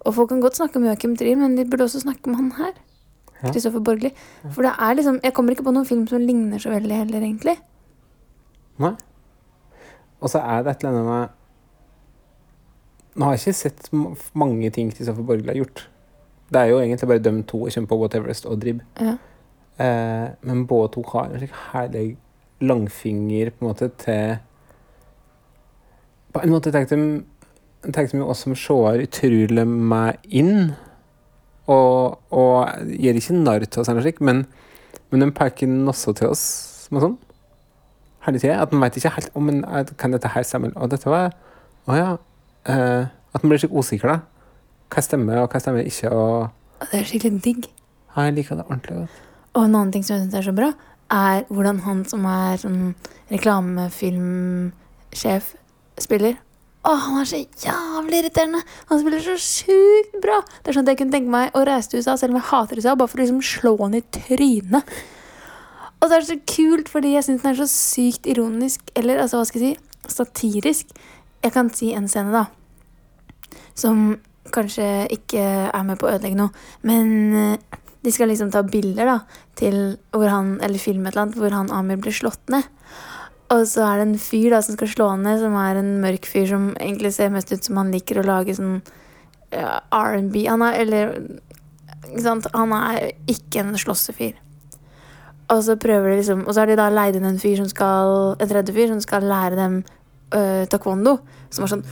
Og 0.00 0.14
folk 0.16 0.30
kan 0.32 0.40
godt 0.40 0.56
snakke 0.56 0.80
om 0.80 0.86
Joachim 0.88 1.16
Trier, 1.20 1.36
men 1.36 1.58
de 1.58 1.66
burde 1.68 1.84
også 1.84 2.00
snakke 2.06 2.30
om 2.30 2.38
han 2.38 2.54
her. 2.56 2.78
Kristoffer 3.40 3.80
Borgli. 3.80 4.10
For 4.52 4.64
det 4.64 4.72
er 4.76 4.96
liksom 4.98 5.20
Jeg 5.24 5.32
kommer 5.32 5.54
ikke 5.54 5.64
på 5.64 5.72
noen 5.72 5.88
film 5.88 6.06
som 6.08 6.20
ligner 6.20 6.60
så 6.60 6.72
veldig 6.72 6.96
heller, 7.02 7.24
egentlig. 7.24 7.56
Nei. 8.80 8.94
Og 10.20 10.28
så 10.28 10.40
er 10.44 10.64
det 10.64 10.74
et 10.74 10.84
eller 10.84 10.98
annet 10.98 11.08
med 11.08 11.39
Nå 13.14 13.26
har 13.26 13.34
jeg 13.34 13.42
ikke 13.42 13.58
sett 13.58 13.88
mange 14.38 14.70
ting 14.74 14.92
Kristoffer 14.94 15.26
Borgli 15.26 15.50
har 15.50 15.58
gjort. 15.58 15.88
Det 16.50 16.60
er 16.60 16.70
jo 16.70 16.78
egentlig 16.78 17.08
bare 17.08 17.22
de 17.22 17.42
to 17.46 17.64
kommer 17.66 17.90
på 17.90 17.98
What 17.98 18.14
Everest 18.18 18.46
og 18.46 18.60
Drib. 18.62 18.82
Ja. 19.00 19.16
Eh, 19.80 20.28
men 20.42 20.66
både 20.66 20.92
to 20.94 21.04
har 21.12 21.30
en 21.30 21.38
slik 21.40 21.54
herlig 21.72 22.16
langfinger 22.60 23.50
på 23.50 23.64
en 23.64 23.68
måte 23.70 23.88
til 24.02 24.36
På 26.34 26.42
en 26.44 26.52
måte 26.52 26.70
tenkte 26.70 26.96
de 26.96 28.22
oss 28.22 28.44
som 28.44 28.54
seere 28.54 29.06
utrolig 29.06 29.66
meg 29.66 30.18
inn. 30.28 30.74
Og, 31.66 32.18
og 32.30 32.86
gjør 32.86 33.18
ikke 33.18 33.38
narr 33.38 33.64
til 33.66 33.82
oss, 33.82 33.88
eller 33.88 34.04
slik, 34.04 34.20
men, 34.20 34.44
men 35.10 35.22
de 35.22 35.30
peker 35.34 35.66
den 35.66 35.88
også 35.88 36.14
til 36.18 36.30
oss 36.30 36.42
som 36.84 36.98
er 36.98 37.06
sånn. 37.06 37.18
Hele 38.26 38.42
tida. 38.42 38.60
At 38.62 38.74
man 38.74 38.84
vet 38.84 38.98
ikke 39.00 39.14
helt 39.16 39.30
om 39.38 39.46
men, 39.48 39.62
eh, 39.64 39.94
kan 39.98 40.14
dette 40.14 40.30
her 40.34 40.46
stemme. 40.46 40.72
Og 40.76 40.90
dette 40.92 41.10
var 41.10 41.32
Å 41.88 41.96
ja. 41.96 42.10
Eh, 42.66 43.04
at 43.06 43.42
man 43.42 43.48
blir 43.52 43.58
skikkelig 43.62 43.78
usikker, 43.84 44.08
da. 44.08 44.18
Hva 44.90 45.00
stemmer, 45.06 45.38
og 45.42 45.48
hva 45.52 45.60
stemmer 45.62 45.86
ikke. 45.86 46.08
Og 46.10 46.50
Og 46.80 46.86
det 46.90 46.98
er 47.00 47.04
skikkelig 47.08 47.42
digg. 47.44 47.62
ja, 48.16 48.22
jeg 48.26 48.34
liker 48.34 48.56
det 48.56 48.64
ordentlig 48.66 48.96
godt. 48.96 49.10
Og 49.54 49.64
en 49.64 49.74
annen 49.74 49.92
ting 49.92 50.04
som 50.04 50.16
jeg 50.16 50.22
syns 50.24 50.34
er 50.38 50.42
så 50.46 50.52
bra, 50.54 50.72
er 51.10 51.42
hvordan 51.50 51.78
han 51.86 52.04
som 52.06 52.24
er 52.24 52.56
sånn 52.62 52.94
reklamefilmsjef, 53.30 55.44
spiller. 56.00 56.34
Å, 56.80 56.94
han 56.96 57.18
er 57.20 57.26
så 57.28 57.36
jævlig 57.60 58.22
irriterende! 58.22 58.62
Han 58.88 59.00
spiller 59.02 59.20
så 59.20 59.34
sjukt 59.36 60.14
bra! 60.22 60.38
Det 60.62 60.70
er 60.70 60.74
sånn 60.78 60.86
at 60.86 60.90
jeg 60.94 61.00
kunne 61.02 61.12
tenke 61.12 61.28
meg 61.34 61.52
å 61.52 61.60
reise 61.68 61.90
til 61.92 62.00
USA, 62.00 62.14
selv 62.16 62.32
om 62.32 62.38
jeg 62.40 62.48
hater 62.48 62.80
USA, 62.80 62.94
bare 62.96 63.10
for 63.12 63.20
å 63.20 63.24
liksom 63.24 63.42
slå 63.44 63.72
han 63.82 63.98
i 63.98 64.00
trynet. 64.16 64.84
Og 66.00 66.06
det 66.08 66.16
er 66.16 66.24
så 66.30 66.38
kult, 66.48 66.88
fordi 66.88 67.12
jeg 67.12 67.24
syns 67.26 67.42
den 67.42 67.52
er 67.52 67.58
så 67.60 67.68
sykt 67.68 68.24
ironisk, 68.32 68.80
eller 68.96 69.20
altså, 69.20 69.36
hva 69.42 69.46
skal 69.50 69.60
jeg 69.66 69.76
si, 69.76 69.82
satirisk. 70.14 70.86
Jeg 71.40 71.54
kan 71.54 71.70
si 71.72 71.92
en 71.96 72.08
scene, 72.10 72.32
da, 72.34 72.46
som 73.74 74.18
kanskje 74.52 75.06
ikke 75.14 75.44
er 75.70 75.86
med 75.86 76.00
på 76.00 76.08
å 76.08 76.14
ødelegge 76.14 76.38
noe, 76.38 76.52
men 76.86 77.12
eh, 77.36 77.78
de 78.04 78.12
skal 78.12 78.30
liksom 78.32 78.50
ta 78.52 78.62
bilder 78.66 79.08
da, 79.08 79.16
til 79.58 79.78
hvor 80.14 80.28
han, 80.32 80.54
eller 80.64 80.80
filme 80.80 81.08
et 81.08 81.14
eller 81.14 81.26
annet, 81.26 81.40
hvor 81.40 81.54
han 81.54 81.72
Amir 81.74 82.00
blir 82.00 82.16
slått 82.16 82.52
ned. 82.52 82.66
Og 83.50 83.64
så 83.66 83.82
er 83.84 83.98
det 83.98 84.06
en 84.06 84.20
fyr 84.22 84.52
da 84.54 84.60
som 84.62 84.76
skal 84.76 84.90
slå 84.92 85.08
han 85.10 85.24
ned, 85.26 85.40
som 85.42 85.56
er 85.58 85.80
en 85.80 85.96
mørk 86.02 86.28
fyr 86.30 86.46
som 86.52 86.70
egentlig 86.76 87.12
ser 87.16 87.32
mest 87.34 87.50
ut 87.52 87.66
som 87.66 87.80
han 87.80 87.90
liker 87.92 88.20
å 88.20 88.26
lage 88.26 88.54
sånn 88.56 88.78
ja, 89.50 89.80
R&B. 89.90 90.44
Han 90.46 90.62
er, 90.62 90.78
eller 90.84 91.16
ikke 92.06 92.24
sant? 92.24 92.46
Han 92.54 92.72
er 92.76 93.10
ikke 93.30 93.64
en 93.64 93.74
slåssefyr. 93.78 94.38
Og 95.50 95.64
så 95.66 95.74
prøver 95.82 96.12
de 96.12 96.20
liksom 96.20 96.44
Og 96.46 96.54
så 96.54 96.62
har 96.62 96.70
de 96.70 96.76
da 96.78 96.84
leid 96.94 97.16
inn 97.18 97.24
en 97.26 97.40
fyr 97.42 97.56
som 97.58 97.66
skal 97.66 98.36
En 98.38 98.50
tredje 98.52 98.70
fyr 98.70 98.92
som 98.92 99.00
skal 99.02 99.24
lære 99.26 99.56
dem 99.58 99.80
øh, 100.36 100.64
taekwondo. 100.70 101.18
Som 101.50 101.66
var 101.66 101.72
sånn! 101.74 101.84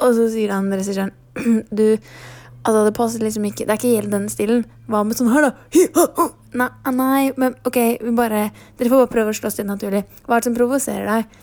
Og 0.00 0.12
så 0.16 0.28
sier 0.32 0.52
han 0.54 0.70
regissøren 0.72 1.12
Du 1.78 1.84
Altså, 2.60 2.82
det 2.84 2.92
passer 2.92 3.22
liksom 3.24 3.46
ikke 3.48 3.64
Det 3.64 3.72
er 3.72 3.78
ikke 3.78 3.94
helt 3.96 4.12
den 4.12 4.26
stilen. 4.28 4.64
Hva 4.90 5.00
med 5.06 5.16
sånn 5.16 5.30
her, 5.32 5.48
da? 5.48 5.80
Ha, 5.96 6.06
ho! 6.18 6.26
Nei, 6.60 6.68
nei, 6.92 7.22
men 7.40 7.54
OK, 7.64 7.78
vi 8.02 8.12
bare 8.16 8.50
Dere 8.76 8.90
får 8.90 9.04
bare 9.04 9.12
prøve 9.14 9.32
å 9.32 9.38
slåss 9.38 9.60
litt 9.60 9.70
naturlig. 9.70 10.02
Hva 10.26 10.36
er 10.36 10.42
det 10.42 10.50
som 10.50 10.58
provoserer 10.58 11.08
deg? 11.08 11.38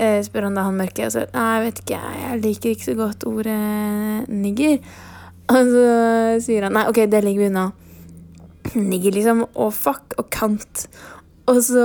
Uh, 0.00 0.20
spør 0.22 0.46
han 0.46 0.58
da 0.58 0.68
han 0.68 0.78
mørke. 0.78 1.08
Og 1.08 1.14
så 1.16 1.26
Nei, 1.34 1.46
jeg 1.56 1.64
vet 1.66 1.82
ikke, 1.82 2.00
jeg 2.22 2.42
liker 2.44 2.74
ikke 2.74 2.86
så 2.86 2.96
godt 3.00 3.26
ordet 3.30 3.58
nigger. 4.30 4.78
Og 5.50 5.72
så 5.74 5.86
sier 6.46 6.68
han 6.68 6.76
Nei, 6.78 6.86
OK, 6.92 7.02
det 7.10 7.24
legger 7.26 7.42
vi 7.42 7.50
unna. 7.50 7.66
Nigger, 8.76 9.16
liksom. 9.16 9.42
Og 9.58 9.74
fuck 9.74 10.14
og 10.20 10.30
kant. 10.30 10.86
Og 11.50 11.58
så 11.66 11.82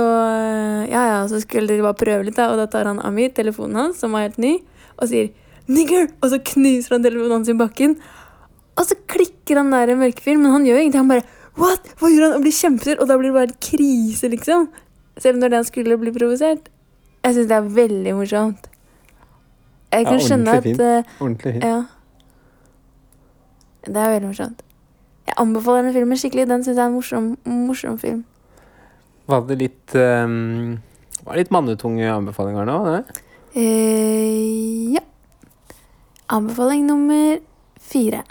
Ja, 0.90 1.02
ja, 1.10 1.20
så 1.28 1.40
skulle 1.42 1.68
de 1.74 1.82
bare 1.82 1.98
prøve 1.98 2.26
litt, 2.28 2.36
da. 2.38 2.50
Og 2.52 2.60
da 2.60 2.66
tar 2.70 2.86
han 2.86 3.00
Amir 3.02 3.32
telefonen 3.34 3.76
hans, 3.80 3.98
som 4.02 4.14
var 4.14 4.28
helt 4.28 4.38
ny, 4.38 4.60
og 4.96 5.08
sier 5.10 5.32
'nigger', 5.68 6.12
og 6.22 6.30
så 6.30 6.38
knuser 6.38 6.94
han 6.94 7.02
telefonen 7.02 7.40
hans 7.40 7.48
i 7.50 7.58
bakken. 7.58 7.96
Og 8.78 8.84
så 8.86 8.94
klikker 9.08 9.56
han 9.56 9.70
der 9.72 9.96
mørkefyren, 9.96 10.42
men 10.42 10.52
han 10.52 10.64
gjør 10.66 10.78
ingenting. 10.80 11.02
Han 11.02 11.08
bare 11.08 11.24
What? 11.56 11.88
Hva 11.98 12.10
gjør 12.12 12.22
han? 12.28 12.36
Og 12.36 12.42
blir 12.44 12.52
kjempesur. 12.52 13.00
Og 13.00 13.08
da 13.08 13.16
blir 13.16 13.32
det 13.32 13.34
bare 13.34 13.48
en 13.48 13.60
krise, 13.64 14.28
liksom. 14.28 14.68
Selv 15.18 15.34
om 15.36 15.40
det 15.40 15.46
er 15.46 15.54
det 15.54 15.60
han 15.62 15.64
skulle 15.64 15.96
bli 15.98 16.12
provosert. 16.12 16.68
Jeg 17.24 17.34
syns 17.34 17.48
det 17.48 17.56
er 17.56 17.68
veldig 17.74 18.12
morsomt. 18.14 18.68
Jeg 19.92 20.04
Ja, 20.04 20.18
skjønne 20.18 20.48
at 20.58 20.66
eh, 20.66 21.02
Ordentlig 21.20 21.52
fint. 21.54 21.64
Ja. 21.64 21.84
Det 23.86 23.96
er 23.96 24.10
veldig 24.12 24.28
morsomt. 24.28 24.62
Jeg 25.26 25.34
anbefaler 25.38 25.82
den 25.82 25.94
filmen 25.94 26.18
skikkelig. 26.20 26.46
Den 26.48 26.64
syns 26.64 26.76
jeg 26.76 26.84
er 26.84 26.90
en 26.90 26.98
morsom, 26.98 27.36
morsom 27.46 27.98
film. 27.98 28.24
Var 29.26 29.46
det 29.48 29.56
litt 29.58 29.94
um, 29.98 30.78
Var 31.24 31.32
det 31.32 31.40
litt 31.44 31.54
mannetunge 31.54 32.06
anbefalinger 32.12 32.68
nå? 32.68 32.78
Eh, 33.56 34.92
ja. 34.94 35.02
Anbefaling 36.26 36.86
nummer 36.86 37.38
fire. 37.80 38.22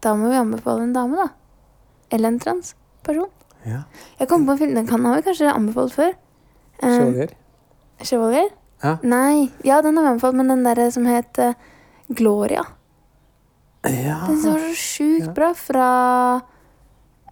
Da 0.00 0.14
må 0.16 0.30
vi 0.30 0.38
anbefale 0.38 0.86
en 0.86 0.94
dame, 0.94 1.16
da. 1.18 1.28
Eller 2.10 2.32
en 2.32 2.40
transperson. 2.40 3.28
Ja. 3.66 3.82
Jeg 4.18 4.30
kom 4.30 4.46
på 4.46 4.54
en 4.54 4.58
film, 4.58 4.74
Den 4.74 4.88
kan 4.88 5.04
har 5.04 5.18
vi 5.18 5.26
kanskje 5.28 5.52
anbefalt 5.52 5.94
før. 5.98 6.14
Eh, 6.80 6.96
Chevalier. 6.96 7.34
Chevalier? 8.00 8.50
Ja. 8.82 8.96
Nei, 9.02 9.50
ja, 9.64 9.82
den 9.82 9.98
har 9.98 10.06
vi 10.06 10.12
anbefalt, 10.14 10.38
men 10.38 10.48
den 10.48 10.64
der 10.64 10.90
som 10.90 11.06
het 11.06 11.38
eh, 11.38 11.58
Gloria. 12.08 12.64
Ja. 13.84 14.18
Den 14.28 14.40
som 14.42 14.52
var 14.52 14.64
så 14.68 14.74
sjukt 14.76 15.30
bra 15.34 15.54
fra 15.56 15.84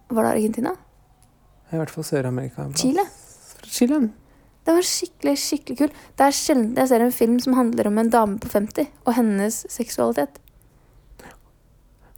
Var 0.09 0.23
det 0.25 0.31
Argentina? 0.31 0.71
I 1.69 1.77
hvert 1.77 1.91
fall 1.93 2.03
Sør-Amerika. 2.07 2.65
Chile? 2.73 3.05
Chile. 3.69 3.99
Den 4.65 4.77
var 4.79 4.85
skikkelig, 4.85 5.35
skikkelig 5.37 5.77
kul. 5.77 5.91
Det 6.17 6.25
er 6.25 6.33
sjelden 6.33 6.71
jeg 6.77 6.89
ser 6.89 7.03
en 7.05 7.13
film 7.13 7.37
som 7.43 7.53
handler 7.57 7.87
om 7.91 7.99
en 8.01 8.09
dame 8.09 8.39
på 8.41 8.49
50 8.49 8.89
og 9.05 9.13
hennes 9.19 9.59
seksualitet. 9.69 10.41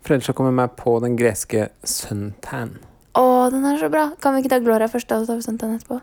For 0.01 0.15
ellers 0.15 0.31
så 0.31 0.33
kommer 0.37 0.53
jeg 0.53 0.59
meg 0.61 0.79
på 0.79 0.95
den 1.03 1.19
greske 1.19 1.67
Suntan. 1.83 2.77
Å, 3.19 3.25
den 3.51 3.67
er 3.67 3.77
så 3.81 3.91
bra! 3.91 4.07
Kan 4.23 4.33
vi 4.33 4.41
ikke 4.41 4.55
ta 4.55 4.61
Gloria 4.63 4.87
først, 4.89 5.11
da, 5.11 5.19
og 5.19 5.27
så 5.27 5.33
tar 5.33 5.41
vi 5.41 5.45
Suntan 5.49 5.75
etterpå? 5.75 5.99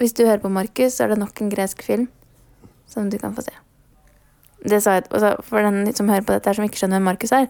Hvis 0.00 0.14
du 0.14 0.22
hører 0.24 0.40
på 0.42 0.52
Markus, 0.54 0.94
så 0.94 1.04
er 1.04 1.14
det 1.14 1.20
nok 1.20 1.42
en 1.42 1.50
gresk 1.52 1.82
film 1.82 2.06
som 2.86 3.10
du 3.10 3.18
kan 3.18 3.34
få 3.34 3.42
se. 3.42 3.54
Det 4.66 4.82
sa 4.82 4.96
jeg 4.96 5.06
altså, 5.10 5.36
For 5.46 5.62
den 5.62 5.94
som 5.94 6.08
hører 6.10 6.24
på 6.26 6.34
dette 6.34 6.50
her, 6.50 6.58
som 6.58 6.66
ikke 6.66 6.80
skjønner 6.80 6.98
hvem 6.98 7.10
Markus 7.12 7.34
er, 7.36 7.46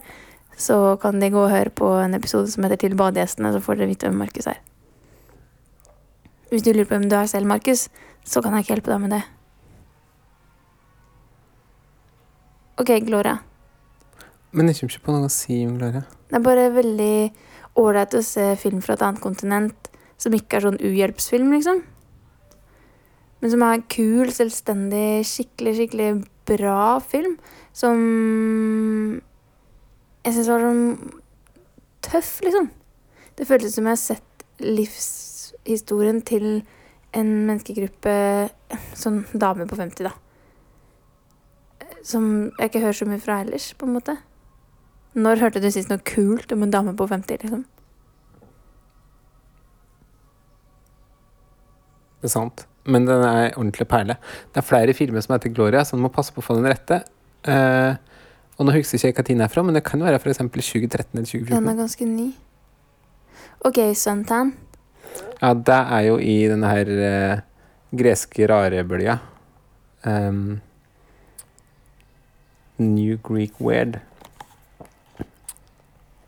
så 0.57 0.97
kan 1.01 1.21
de 1.21 1.31
gå 1.33 1.41
og 1.41 1.53
høre 1.53 1.73
på 1.73 1.89
en 2.01 2.17
episode 2.17 2.51
som 2.53 2.65
heter 2.65 2.81
Til 2.81 2.97
badegjestene, 2.97 3.53
så 3.53 3.61
får 3.61 3.81
dere 3.81 3.93
vite 3.93 4.09
hvem 4.09 4.21
Markus 4.25 4.49
er. 4.53 4.61
Hvis 6.51 6.63
du 6.63 6.71
lurer 6.73 6.87
på 6.89 6.95
hvem 6.95 7.09
du 7.11 7.17
er 7.19 7.27
selv, 7.27 7.49
Markus, 7.51 7.89
så 8.25 8.43
kan 8.43 8.55
jeg 8.55 8.65
ikke 8.65 8.77
hjelpe 8.77 8.93
deg 8.93 9.03
med 9.03 9.17
det. 9.17 9.23
OK, 12.77 12.93
Gloria. 13.07 13.39
Men 14.53 14.69
jeg 14.69 14.79
kommer 14.79 14.95
ikke 14.95 15.07
på 15.09 15.17
noe 15.17 15.29
å 15.29 15.33
si 15.33 15.59
om 15.67 15.75
Gloria. 15.81 16.05
Det 16.29 16.39
er 16.39 16.45
bare 16.45 16.71
veldig 16.75 17.17
ålreit 17.81 18.15
å 18.17 18.23
se 18.25 18.47
film 18.61 18.81
fra 18.85 18.97
et 18.97 19.05
annet 19.05 19.23
kontinent 19.25 19.91
som 20.21 20.35
ikke 20.37 20.59
er 20.59 20.67
sånn 20.69 20.81
uhjelpsfilm, 20.81 21.51
liksom. 21.57 21.83
Men 23.43 23.53
som 23.53 23.65
er 23.67 23.85
kul, 23.93 24.31
selvstendig, 24.33 25.27
skikkelig, 25.29 25.75
skikkelig 25.81 26.11
bra 26.49 26.99
film. 27.05 27.37
Som 27.77 29.21
jeg 30.25 30.35
syns 30.35 30.51
var 30.51 30.65
sånn 30.65 30.85
tøff, 32.07 32.39
liksom. 32.45 32.71
Det 33.37 33.47
føltes 33.49 33.77
som 33.77 33.87
jeg 33.87 33.97
har 33.97 34.01
sett 34.01 34.47
livshistorien 34.63 36.23
til 36.27 36.47
en 37.17 37.33
menneskegruppe, 37.49 38.15
sånn 38.97 39.23
dame 39.33 39.67
på 39.69 39.79
50, 39.79 40.09
da. 40.09 40.15
Som 42.07 42.53
jeg 42.59 42.71
ikke 42.71 42.83
hører 42.85 42.99
så 43.01 43.09
mye 43.09 43.23
fra 43.23 43.41
ellers, 43.45 43.73
på 43.77 43.89
en 43.89 43.97
måte. 43.99 44.17
Når 45.17 45.41
hørte 45.41 45.63
du 45.65 45.71
sist 45.73 45.91
noe 45.93 46.03
kult 46.05 46.53
om 46.53 46.65
en 46.65 46.73
dame 46.75 46.93
på 46.97 47.09
50, 47.09 47.43
liksom? 47.45 47.65
Det 52.21 52.29
er 52.29 52.33
sant. 52.33 52.67
Men 52.87 53.07
den 53.09 53.23
er 53.27 53.57
ordentlig 53.57 53.89
perle. 53.91 54.19
Det 54.53 54.63
er 54.63 54.67
flere 54.67 54.95
filmer 54.97 55.25
som 55.25 55.35
heter 55.35 55.53
Gloria, 55.55 55.85
så 55.85 55.97
man 55.97 56.07
må 56.07 56.13
passe 56.15 56.35
på 56.35 56.43
å 56.43 56.47
få 56.47 56.59
den 56.59 56.69
rette. 56.71 57.01
Uh, 57.47 57.99
og 58.57 58.69
nå 58.69 58.77
husker 58.79 58.97
jeg 58.97 59.13
ikke 59.13 59.25
hva 59.25 59.29
tiden 59.29 59.45
er 59.45 59.53
fra, 59.53 59.65
men 59.67 59.77
det 59.77 59.85
kan 59.87 60.03
være 60.03 60.21
f.eks. 60.21 60.41
2013 60.41 61.19
eller 61.19 61.27
2014. 61.29 61.51
Den 61.51 61.73
er 61.73 61.81
ganske 61.81 62.09
ny. 62.09 62.29
OK, 63.67 63.81
Suntan. 63.99 64.55
Ja, 65.41 65.53
det 65.53 65.81
er 65.99 66.07
jo 66.07 66.17
i 66.23 66.37
denne 66.49 66.71
her 66.71 66.93
uh, 66.97 67.45
greske 67.97 68.49
rarebølja. 68.49 69.19
Um, 70.07 70.61
New 72.79 73.19
Greek 73.25 73.61
Weird. 73.61 74.01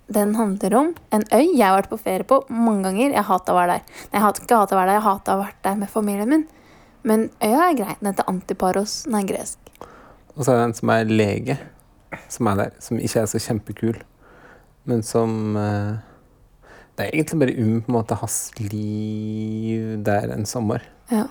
Den 0.09 0.35
handler 0.39 0.75
om 0.79 0.95
en 1.13 1.25
øy 1.37 1.51
jeg 1.53 1.65
har 1.67 1.77
vært 1.77 1.91
på 1.91 1.99
ferie 2.01 2.25
på 2.25 2.41
mange 2.49 2.87
ganger. 2.89 3.13
Jeg 3.13 3.29
hata 3.29 3.53
å 3.53 3.59
være 3.59 3.77
der. 3.77 3.97
Nei, 4.09 4.15
jeg 4.17 4.25
hater 4.25 4.47
ikke 4.47 4.61
hata 4.63 4.77
å 4.77 4.79
være 4.79 4.91
der, 4.91 4.99
jeg 4.99 5.07
hata 5.09 5.35
å 5.35 5.41
vært 5.43 5.59
der 5.67 5.81
med 5.83 5.93
familien 5.93 6.33
min. 6.33 6.45
Men 7.09 7.27
øya 7.45 7.67
er 7.69 7.77
grei. 7.77 7.97
Den 8.01 8.11
heter 8.11 8.29
Antiparos. 8.31 9.03
Den 9.07 9.19
er 9.21 9.27
gresk. 9.29 9.73
Og 10.35 10.45
så 10.45 10.53
er 10.53 10.61
det 10.61 10.69
en 10.69 10.77
som 10.79 10.93
er 10.95 11.11
lege, 11.11 11.59
som 12.33 12.49
er 12.51 12.61
der. 12.63 12.77
Som 12.83 13.01
ikke 13.03 13.25
er 13.25 13.31
så 13.31 13.41
kjempekul, 13.43 13.99
men 14.89 15.03
som 15.05 15.57
uh, 15.59 15.99
Det 16.97 17.07
er 17.07 17.15
egentlig 17.15 17.39
bare 17.39 17.59
um 17.63 17.83
på 17.83 17.93
en 17.93 17.95
måte 17.95 18.17
hans 18.19 18.39
liv 18.59 19.99
der 20.03 20.33
en 20.35 20.47
sommer. 20.47 20.83
Ja. 21.13 21.29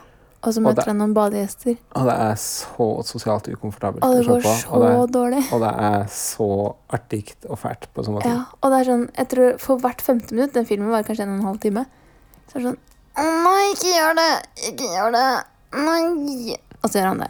Og 0.47 0.53
så 0.55 0.61
møter 0.63 0.87
han 0.87 0.99
noen 1.01 1.13
badegjester. 1.15 1.75
Og 1.99 2.05
det 2.07 2.13
er 2.23 2.35
så 2.39 2.85
sosialt 3.03 3.49
ukomfortabelt 3.51 4.05
Og 4.05 4.13
å 4.13 4.17
det 4.17 4.27
går 4.29 4.45
på. 4.45 4.53
så 4.61 4.69
Og 4.77 4.83
det, 4.85 4.91
dårlig. 5.17 5.41
og 5.51 5.63
det 5.65 5.71
er 5.89 6.05
så 6.13 6.47
artig 6.95 7.23
og 7.49 7.59
fælt 7.59 7.89
på 7.93 8.05
sånn 8.07 8.15
måte. 8.15 8.31
Ja, 8.31 8.45
og 8.61 8.71
det 8.71 8.79
er 8.79 8.89
sånn, 8.91 9.03
jeg 9.17 9.29
tror 9.33 9.57
For 9.65 9.81
hvert 9.83 10.03
femte 10.05 10.37
minutt, 10.37 10.53
den 10.55 10.69
filmen 10.69 10.93
var 10.93 11.03
kanskje 11.07 11.27
en 11.27 11.33
og 11.35 11.41
en 11.41 11.49
halv 11.49 11.59
time, 11.65 11.83
så 12.47 12.57
er 12.57 12.63
det 12.63 12.69
sånn 12.71 12.83
nei, 13.17 13.61
ikke 13.73 13.91
gjør 13.95 14.15
det! 14.21 14.31
Ikke 14.71 14.87
gjør 14.93 15.11
det! 15.17 15.27
Nei! 15.73 16.57
Og 16.83 16.89
så 16.91 16.99
gjør 16.99 17.07
han 17.11 17.21
det. 17.25 17.29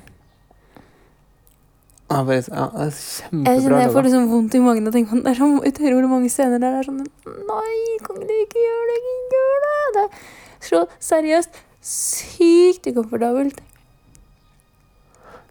Ja, 2.07 2.21
det 2.23 2.35
er 2.37 2.43
Jeg 2.43 2.93
kjempebra 2.95 3.53
kjenner 3.59 3.81
jeg 3.81 3.93
får 3.95 4.05
liksom 4.07 4.27
vondt 4.31 4.55
i 4.55 4.59
magen 4.63 4.87
å 4.87 4.93
tenke 4.95 5.11
på 5.11 5.17
det. 5.19 5.23
Det 5.25 5.31
er 5.33 5.39
så 5.41 5.47
utrolig 5.71 6.09
mange 6.11 6.29
scener 6.31 6.61
der 6.61 6.75
det 6.75 6.79
er 6.83 6.87
sånn 6.87 7.01
Nei, 7.49 7.77
kan 8.05 8.19
du 8.21 8.35
ikke 8.35 8.61
gjøre 8.63 8.85
det? 8.91 8.99
Ikke 9.13 9.39
gjør 9.41 9.65
det! 9.65 9.79
Det 9.97 10.03
er 10.05 10.69
så 10.69 10.83
seriøst 11.09 11.59
sykt 11.87 12.87
ukomfortabelt. 12.91 13.61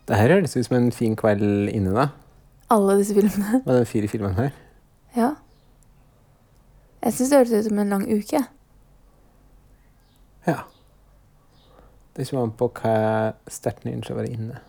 Det 0.07 0.19
her 0.21 0.37
høres 0.37 0.55
ut 0.57 0.67
som 0.69 0.77
en 0.79 0.93
fin 0.95 1.17
kveld 1.19 1.71
inne, 1.73 1.95
da. 1.97 2.11
Alle 2.71 2.99
disse 3.01 3.15
filmene. 3.17 3.63
Og 3.65 3.73
de 3.73 3.89
fire 3.89 4.11
filmene 4.11 4.37
her. 4.37 4.55
Ja. 5.17 5.33
Jeg 7.03 7.17
syns 7.17 7.33
det 7.33 7.41
høres 7.41 7.55
ut 7.57 7.69
som 7.71 7.81
en 7.83 7.95
lang 7.95 8.07
uke. 8.07 8.43
Ja. 10.47 10.61
Det 12.17 12.29
kommer 12.29 12.47
an 12.47 12.57
på 12.59 12.69
hva 12.79 12.97
sterkt 13.51 13.87
din 13.87 14.05
å 14.05 14.19
være 14.19 14.33
inne. 14.33 14.61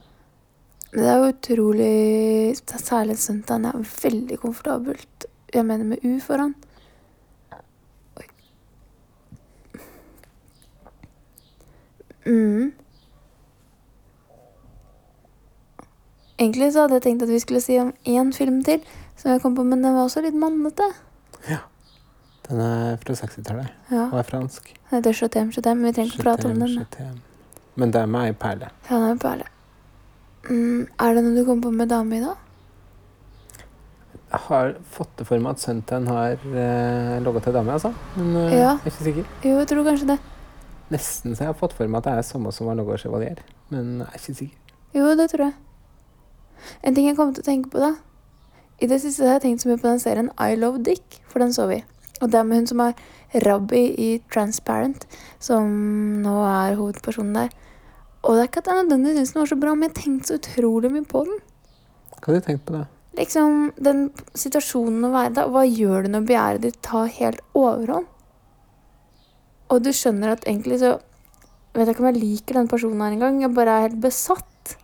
Det 0.94 1.04
er 1.04 1.20
jo 1.20 1.32
utrolig 1.34 2.56
Særlig 2.58 3.18
søndagen 3.20 3.68
er 3.68 3.84
veldig 3.84 4.38
komfortabelt. 4.40 5.28
Jeg 5.54 5.66
mener 5.68 5.84
med 5.86 6.04
U 6.06 6.18
foran. 6.24 6.56
Mm. 12.28 12.72
Egentlig 16.38 16.70
så 16.76 16.84
hadde 16.86 17.00
jeg 17.00 17.06
tenkt 17.08 17.24
at 17.26 17.32
vi 17.34 17.40
skulle 17.42 17.62
si 17.64 17.80
om 17.82 17.90
én 18.06 18.30
film 18.36 18.60
til, 18.66 18.84
som 19.18 19.32
jeg 19.34 19.42
kom 19.42 19.56
på, 19.58 19.64
men 19.66 19.82
den 19.82 19.96
var 19.96 20.06
også 20.06 20.22
litt 20.26 20.38
mannete. 20.38 20.86
Ja. 21.50 21.64
Den 22.48 22.62
er 22.64 23.00
fra 23.02 23.16
60-tallet 23.18 23.72
Ja, 23.92 24.06
og 24.12 24.20
er 24.22 24.28
fransk. 24.28 24.70
Den 24.90 25.00
heter 25.00 25.16
Chotem 25.18 25.50
Chotem, 25.52 25.82
men 25.82 25.90
vi 25.90 25.96
trenger 25.98 26.14
ikke 26.14 26.24
prate 26.28 26.48
om 26.48 26.60
den. 26.62 26.76
Chotem. 26.78 27.16
Men 27.78 27.92
det 27.94 28.00
er 28.04 28.12
meg 28.12 28.30
ei 28.30 28.36
perle. 28.40 28.70
Ja, 28.88 29.00
den 29.02 29.16
er 29.18 29.24
perle. 29.24 29.48
Mm, 30.48 30.86
er 31.04 31.18
det 31.18 31.24
noe 31.26 31.36
du 31.36 31.44
kom 31.50 31.60
på 31.66 31.74
med 31.76 31.90
dame 31.92 32.20
i 32.20 32.24
dag? 32.24 32.38
Jeg 34.28 34.40
har 34.46 34.74
fått 34.92 35.12
det 35.20 35.26
for 35.28 35.40
meg 35.44 35.56
at 35.58 35.64
sønnen 35.64 36.08
har 36.12 36.38
eh, 36.38 37.18
logga 37.24 37.42
til 37.48 37.56
dame, 37.56 37.74
altså. 37.76 37.92
Men 38.20 38.34
eh, 38.46 38.56
Ja. 38.60 38.74
jeg 38.78 38.86
er 38.86 38.92
ikke 38.94 39.06
sikker. 39.10 39.28
Jo, 39.44 39.58
jeg 39.64 39.68
tror 39.74 39.86
kanskje 39.88 40.10
det. 40.14 40.18
Nesten 40.94 41.36
så 41.36 41.44
jeg 41.44 41.52
har 41.52 41.60
fått 41.60 41.76
for 41.76 41.90
meg 41.92 42.00
at 42.00 42.08
det 42.08 42.16
er 42.16 42.28
samme 42.28 42.52
som 42.56 42.70
logga 42.72 42.98
chevalier. 43.02 43.42
Men 43.74 44.00
jeg 44.00 44.08
er 44.08 44.22
ikke 44.22 44.38
sikker. 44.40 44.76
Jo, 44.96 45.12
det 45.20 45.30
tror 45.34 45.50
jeg. 45.50 45.56
En 46.88 46.96
ting 46.96 47.10
jeg 47.10 47.18
kom 47.18 47.34
til 47.36 47.44
å 47.44 47.46
tenke 47.46 47.70
på 47.70 47.82
da 47.82 47.92
I 48.82 48.88
det 48.90 48.98
siste 49.04 49.28
har 49.28 49.38
jeg 49.38 49.44
tenkt 49.44 49.62
så 49.62 49.70
mye 49.70 49.82
på 49.82 49.90
den 49.90 50.02
serien 50.02 50.32
I 50.42 50.56
Love 50.58 50.82
Dick, 50.86 51.20
for 51.30 51.44
den 51.44 51.54
så 51.54 51.68
vi. 51.70 51.82
Og 52.22 52.32
det 52.32 52.40
er 52.40 52.48
med 52.48 52.62
hun 52.62 52.70
som 52.70 52.82
er 52.82 52.98
Rabbi 53.46 53.84
i 54.02 54.10
Transparent, 54.34 55.06
som 55.44 55.68
nå 56.24 56.36
er 56.48 56.78
hovedpersonen 56.80 57.36
der. 57.38 57.56
Og 58.24 58.36
det 58.36 58.44
er 58.44 58.50
ikke 58.50 58.64
at 58.64 58.70
jeg 58.72 58.84
nødvendigvis 58.84 59.20
syns 59.20 59.34
den 59.34 59.42
var 59.42 59.52
så 59.52 59.60
bra, 59.62 59.74
men 59.76 59.90
jeg 59.90 59.98
tenkte 60.00 60.30
så 60.30 60.40
utrolig 60.40 60.92
mye 60.94 61.08
på 61.10 61.24
den. 61.28 61.42
Hva 62.18 62.32
har 62.32 62.40
du 62.40 62.48
tenkt 62.48 62.66
på 62.68 62.78
da? 62.78 62.86
Liksom, 63.18 63.72
den 63.82 64.04
situasjonen 64.38 65.08
å 65.08 65.14
være 65.14 65.34
da, 65.38 65.48
hva 65.50 65.66
gjør 65.66 66.06
du 66.06 66.14
når 66.14 66.30
begjæret 66.30 66.66
ditt 66.66 66.80
tar 66.86 67.10
helt 67.18 67.42
overhånd? 67.58 68.10
Og 69.68 69.84
du 69.84 69.92
skjønner 69.92 70.36
at 70.36 70.46
egentlig 70.48 70.80
så 70.82 70.96
vet 71.76 71.86
jeg 71.86 71.96
ikke 71.96 72.04
om 72.06 72.10
jeg 72.10 72.22
liker 72.22 72.58
den 72.58 72.70
personen 72.72 73.02
her 73.04 73.16
engang. 73.16 73.42
Jeg 73.44 73.54
bare 73.54 73.76
er 73.76 73.88
helt 73.90 74.02
besatt. 74.02 74.76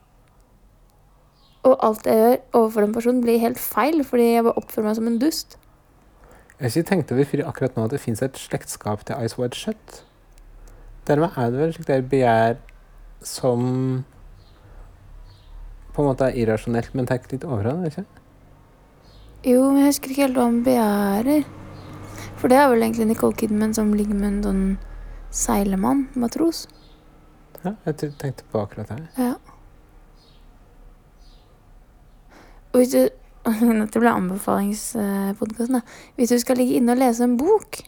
Og 1.63 1.77
alt 1.87 2.07
jeg 2.07 2.19
gjør 2.19 2.39
overfor 2.59 2.83
den 2.83 2.95
personen, 2.95 3.21
blir 3.23 3.39
helt 3.39 3.59
feil, 3.59 4.03
fordi 4.03 4.33
jeg 4.33 4.43
bare 4.43 4.59
oppfører 4.59 4.89
meg 4.89 4.97
som 4.99 5.07
en 5.07 5.19
dust. 5.21 5.57
Jeg 6.59 6.65
har 6.65 6.73
ikke 6.73 6.89
tenkt 6.89 7.11
over 7.11 7.45
akkurat 7.47 7.77
nå 7.77 7.85
at 7.87 7.95
det 7.95 8.01
fins 8.03 8.21
et 8.21 8.37
slektskap 8.37 9.05
til 9.07 9.23
Ice 9.25 9.39
White 9.39 9.57
Shut. 9.57 10.03
Dermed 11.07 11.35
er 11.35 11.49
det 11.51 11.59
vel 11.59 11.73
slik 11.75 11.87
det 11.87 11.95
er 11.95 12.09
begjær 12.11 12.59
som 13.23 13.63
på 15.93 16.01
en 16.01 16.09
måte 16.09 16.27
er 16.27 16.37
irrasjonelt, 16.43 16.93
men 16.97 17.07
tar 17.07 17.23
litt 17.31 17.43
overhånd, 17.45 17.83
er 17.85 17.89
det 17.89 17.91
ikke? 17.93 18.21
Jo, 19.43 19.65
men 19.69 19.83
jeg 19.83 19.91
husker 19.91 20.13
ikke 20.13 20.25
helt 20.25 20.39
hva 20.39 20.47
han 20.47 20.63
begjærer. 20.65 21.43
For 22.43 22.51
det 22.51 22.57
er 22.59 22.65
vel 22.67 22.81
egentlig 22.83 23.05
Nicole 23.07 23.35
Kidman 23.39 23.71
som 23.71 23.93
ligger 23.95 24.17
med 24.19 24.27
en 24.27 24.39
sånn 24.43 24.63
seilemann, 25.31 26.09
matros. 26.19 26.65
Ja, 27.63 27.71
jeg 27.85 28.09
tenkte 28.19 28.43
på 28.51 28.65
akkurat 28.65 28.89
det. 28.91 28.97
Ja. 29.15 29.37
Og 32.73 32.81
hvis 32.81 32.91
du 32.91 32.99
Dette 33.47 33.99
ble 33.99 34.11
anbefalingspodkasten, 34.11 35.77
da. 35.77 35.79
Hvis 36.19 36.33
du 36.33 36.41
skal 36.43 36.59
ligge 36.59 36.81
inne 36.81 36.97
og 36.97 36.99
lese 36.99 37.23
en 37.23 37.37
bok, 37.39 37.79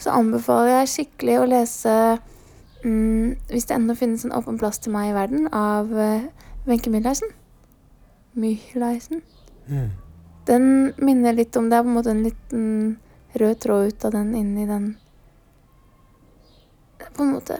så 0.00 0.12
anbefaler 0.18 0.74
jeg 0.74 0.90
skikkelig 0.92 1.38
å 1.38 1.46
lese 1.48 1.94
mm, 2.84 3.48
Hvis 3.48 3.68
det 3.68 3.76
ennå 3.78 3.96
finnes 3.96 4.24
en 4.26 4.34
åpen 4.36 4.60
plass 4.60 4.80
til 4.84 4.92
meg 4.92 5.08
i 5.08 5.14
verden, 5.16 5.48
av 5.56 5.88
eh, 5.96 6.28
Wenche 6.68 6.92
Myhleisen. 6.92 7.32
Myhleisen. 8.36 9.24
Den 10.48 10.68
minner 11.00 11.32
litt 11.36 11.56
om 11.56 11.72
Det 11.72 11.80
er 11.80 11.88
på 11.88 11.92
en 11.92 11.96
måte 11.96 12.12
en 12.12 12.24
liten 12.28 12.68
rød 13.40 13.58
tråd 13.64 13.86
ut 13.92 14.04
av 14.04 14.12
den 14.16 14.34
inni 14.36 14.66
den 14.68 14.90
På 17.16 17.22
en 17.24 17.32
måte 17.36 17.58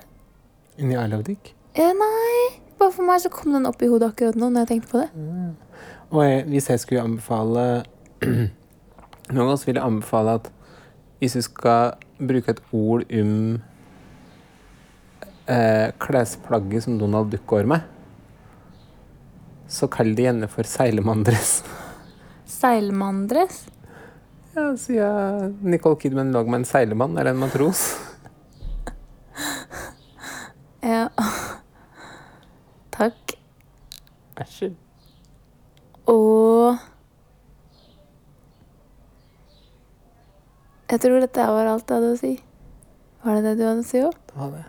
Inni 0.79 0.97
I 0.97 1.07
Love 1.09 1.23
Dick. 1.27 1.55
eh, 1.75 1.93
Nei, 1.93 2.61
bare 2.79 2.93
for 2.95 3.05
meg 3.07 3.21
så 3.21 3.31
kom 3.33 3.53
den 3.53 3.67
opp 3.69 3.83
i 3.85 3.89
hodet 3.93 4.13
akkurat 4.13 4.37
nå 4.41 4.49
når 4.49 4.65
jeg 4.65 4.71
tenkte 4.71 4.91
på 4.93 5.03
det. 5.03 5.11
Og 6.13 6.23
jeg, 6.25 6.45
hvis 6.49 6.69
jeg 6.73 6.81
skulle 6.83 7.03
anbefale 7.05 7.65
Noen 9.33 9.47
ganger 9.49 9.67
vil 9.67 9.77
jeg 9.79 9.85
anbefale 9.85 10.35
at 10.41 10.49
hvis 11.23 11.37
du 11.39 11.43
skal 11.45 11.93
bruke 12.19 12.51
et 12.51 12.61
ord 12.75 13.05
om 13.15 13.35
eh, 15.47 15.89
klesplagget 16.03 16.85
som 16.87 16.97
Donald 16.99 17.31
Duck 17.33 17.45
går 17.47 17.69
med, 17.71 17.85
så 19.73 19.87
kall 19.93 20.11
det 20.19 20.27
gjerne 20.27 20.49
for 20.53 20.67
seilemandress. 20.69 21.53
Seilmanndress. 22.51 23.63
Ja, 24.55 24.77
siden 24.77 25.59
Nicole 25.62 25.97
Kidman 25.97 26.33
lå 26.33 26.45
med 26.45 26.61
en 26.61 26.65
seilemann 26.69 27.19
eller 27.19 27.31
en 27.31 27.43
matros. 27.43 27.85
Ja. 30.83 31.05
Takk. 32.91 33.37
Vær 34.35 34.49
så 34.51 34.67
god. 34.67 34.79
Og 36.11 36.79
Jeg 40.93 41.01
tror 41.01 41.23
dette 41.23 41.45
var 41.49 41.71
alt 41.71 41.88
jeg 41.88 41.97
hadde 41.97 42.11
å 42.12 42.19
si. 42.21 42.33
Var 43.23 43.38
det 43.38 43.45
det 43.47 43.53
du 43.57 43.62
hadde 43.65 43.81
å 43.81 43.87
si 43.87 44.03
òg? 44.05 44.19
Det. 44.53 44.65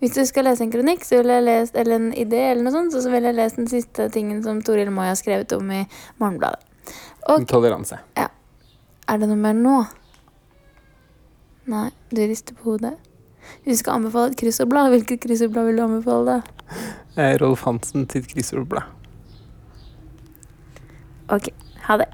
Hvis 0.00 0.14
du 0.14 0.22
skal 0.28 0.46
lese 0.48 0.64
en 0.64 0.72
kronikk, 0.72 1.04
så 1.04 1.18
ville 1.18 1.36
jeg 1.36 1.44
lest, 1.44 1.76
eller 1.76 1.98
en 1.98 2.08
idé, 2.16 2.40
eller 2.52 2.64
noe 2.64 2.72
sånt, 2.72 2.94
så 2.94 3.10
ville 3.12 3.28
jeg 3.28 3.36
lest 3.36 3.60
den 3.60 3.68
siste 3.68 4.06
tingen 4.14 4.40
som 4.46 4.62
Toril 4.64 4.88
Moi 4.94 5.10
har 5.10 5.18
skrevet 5.20 5.52
om 5.58 5.74
i 5.74 5.82
Morgenbladet. 6.22 6.64
Og 7.28 7.44
Toleranse. 7.50 7.98
Er 9.06 9.20
det 9.20 9.28
noe 9.30 9.38
mer 9.38 9.56
nå? 9.56 9.76
Nei, 11.70 11.88
du 12.10 12.22
rister 12.22 12.56
på 12.58 12.72
hodet. 12.72 12.94
Hvis 13.62 13.78
du 13.78 13.82
skal 13.84 14.00
anbefale 14.00 14.32
et 14.32 14.38
kryssordblad, 14.40 14.90
hvilket 14.94 15.22
kryssordblad 15.22 15.68
vil 15.68 15.78
du 15.78 15.84
anbefale? 15.86 16.40
Eh, 17.16 17.34
Rolf 17.42 17.62
Hansen 17.66 18.08
sitt 18.10 18.28
kryssordblad. 18.32 18.90
Ok, 21.34 21.50
ha 21.86 21.98
det. 22.02 22.10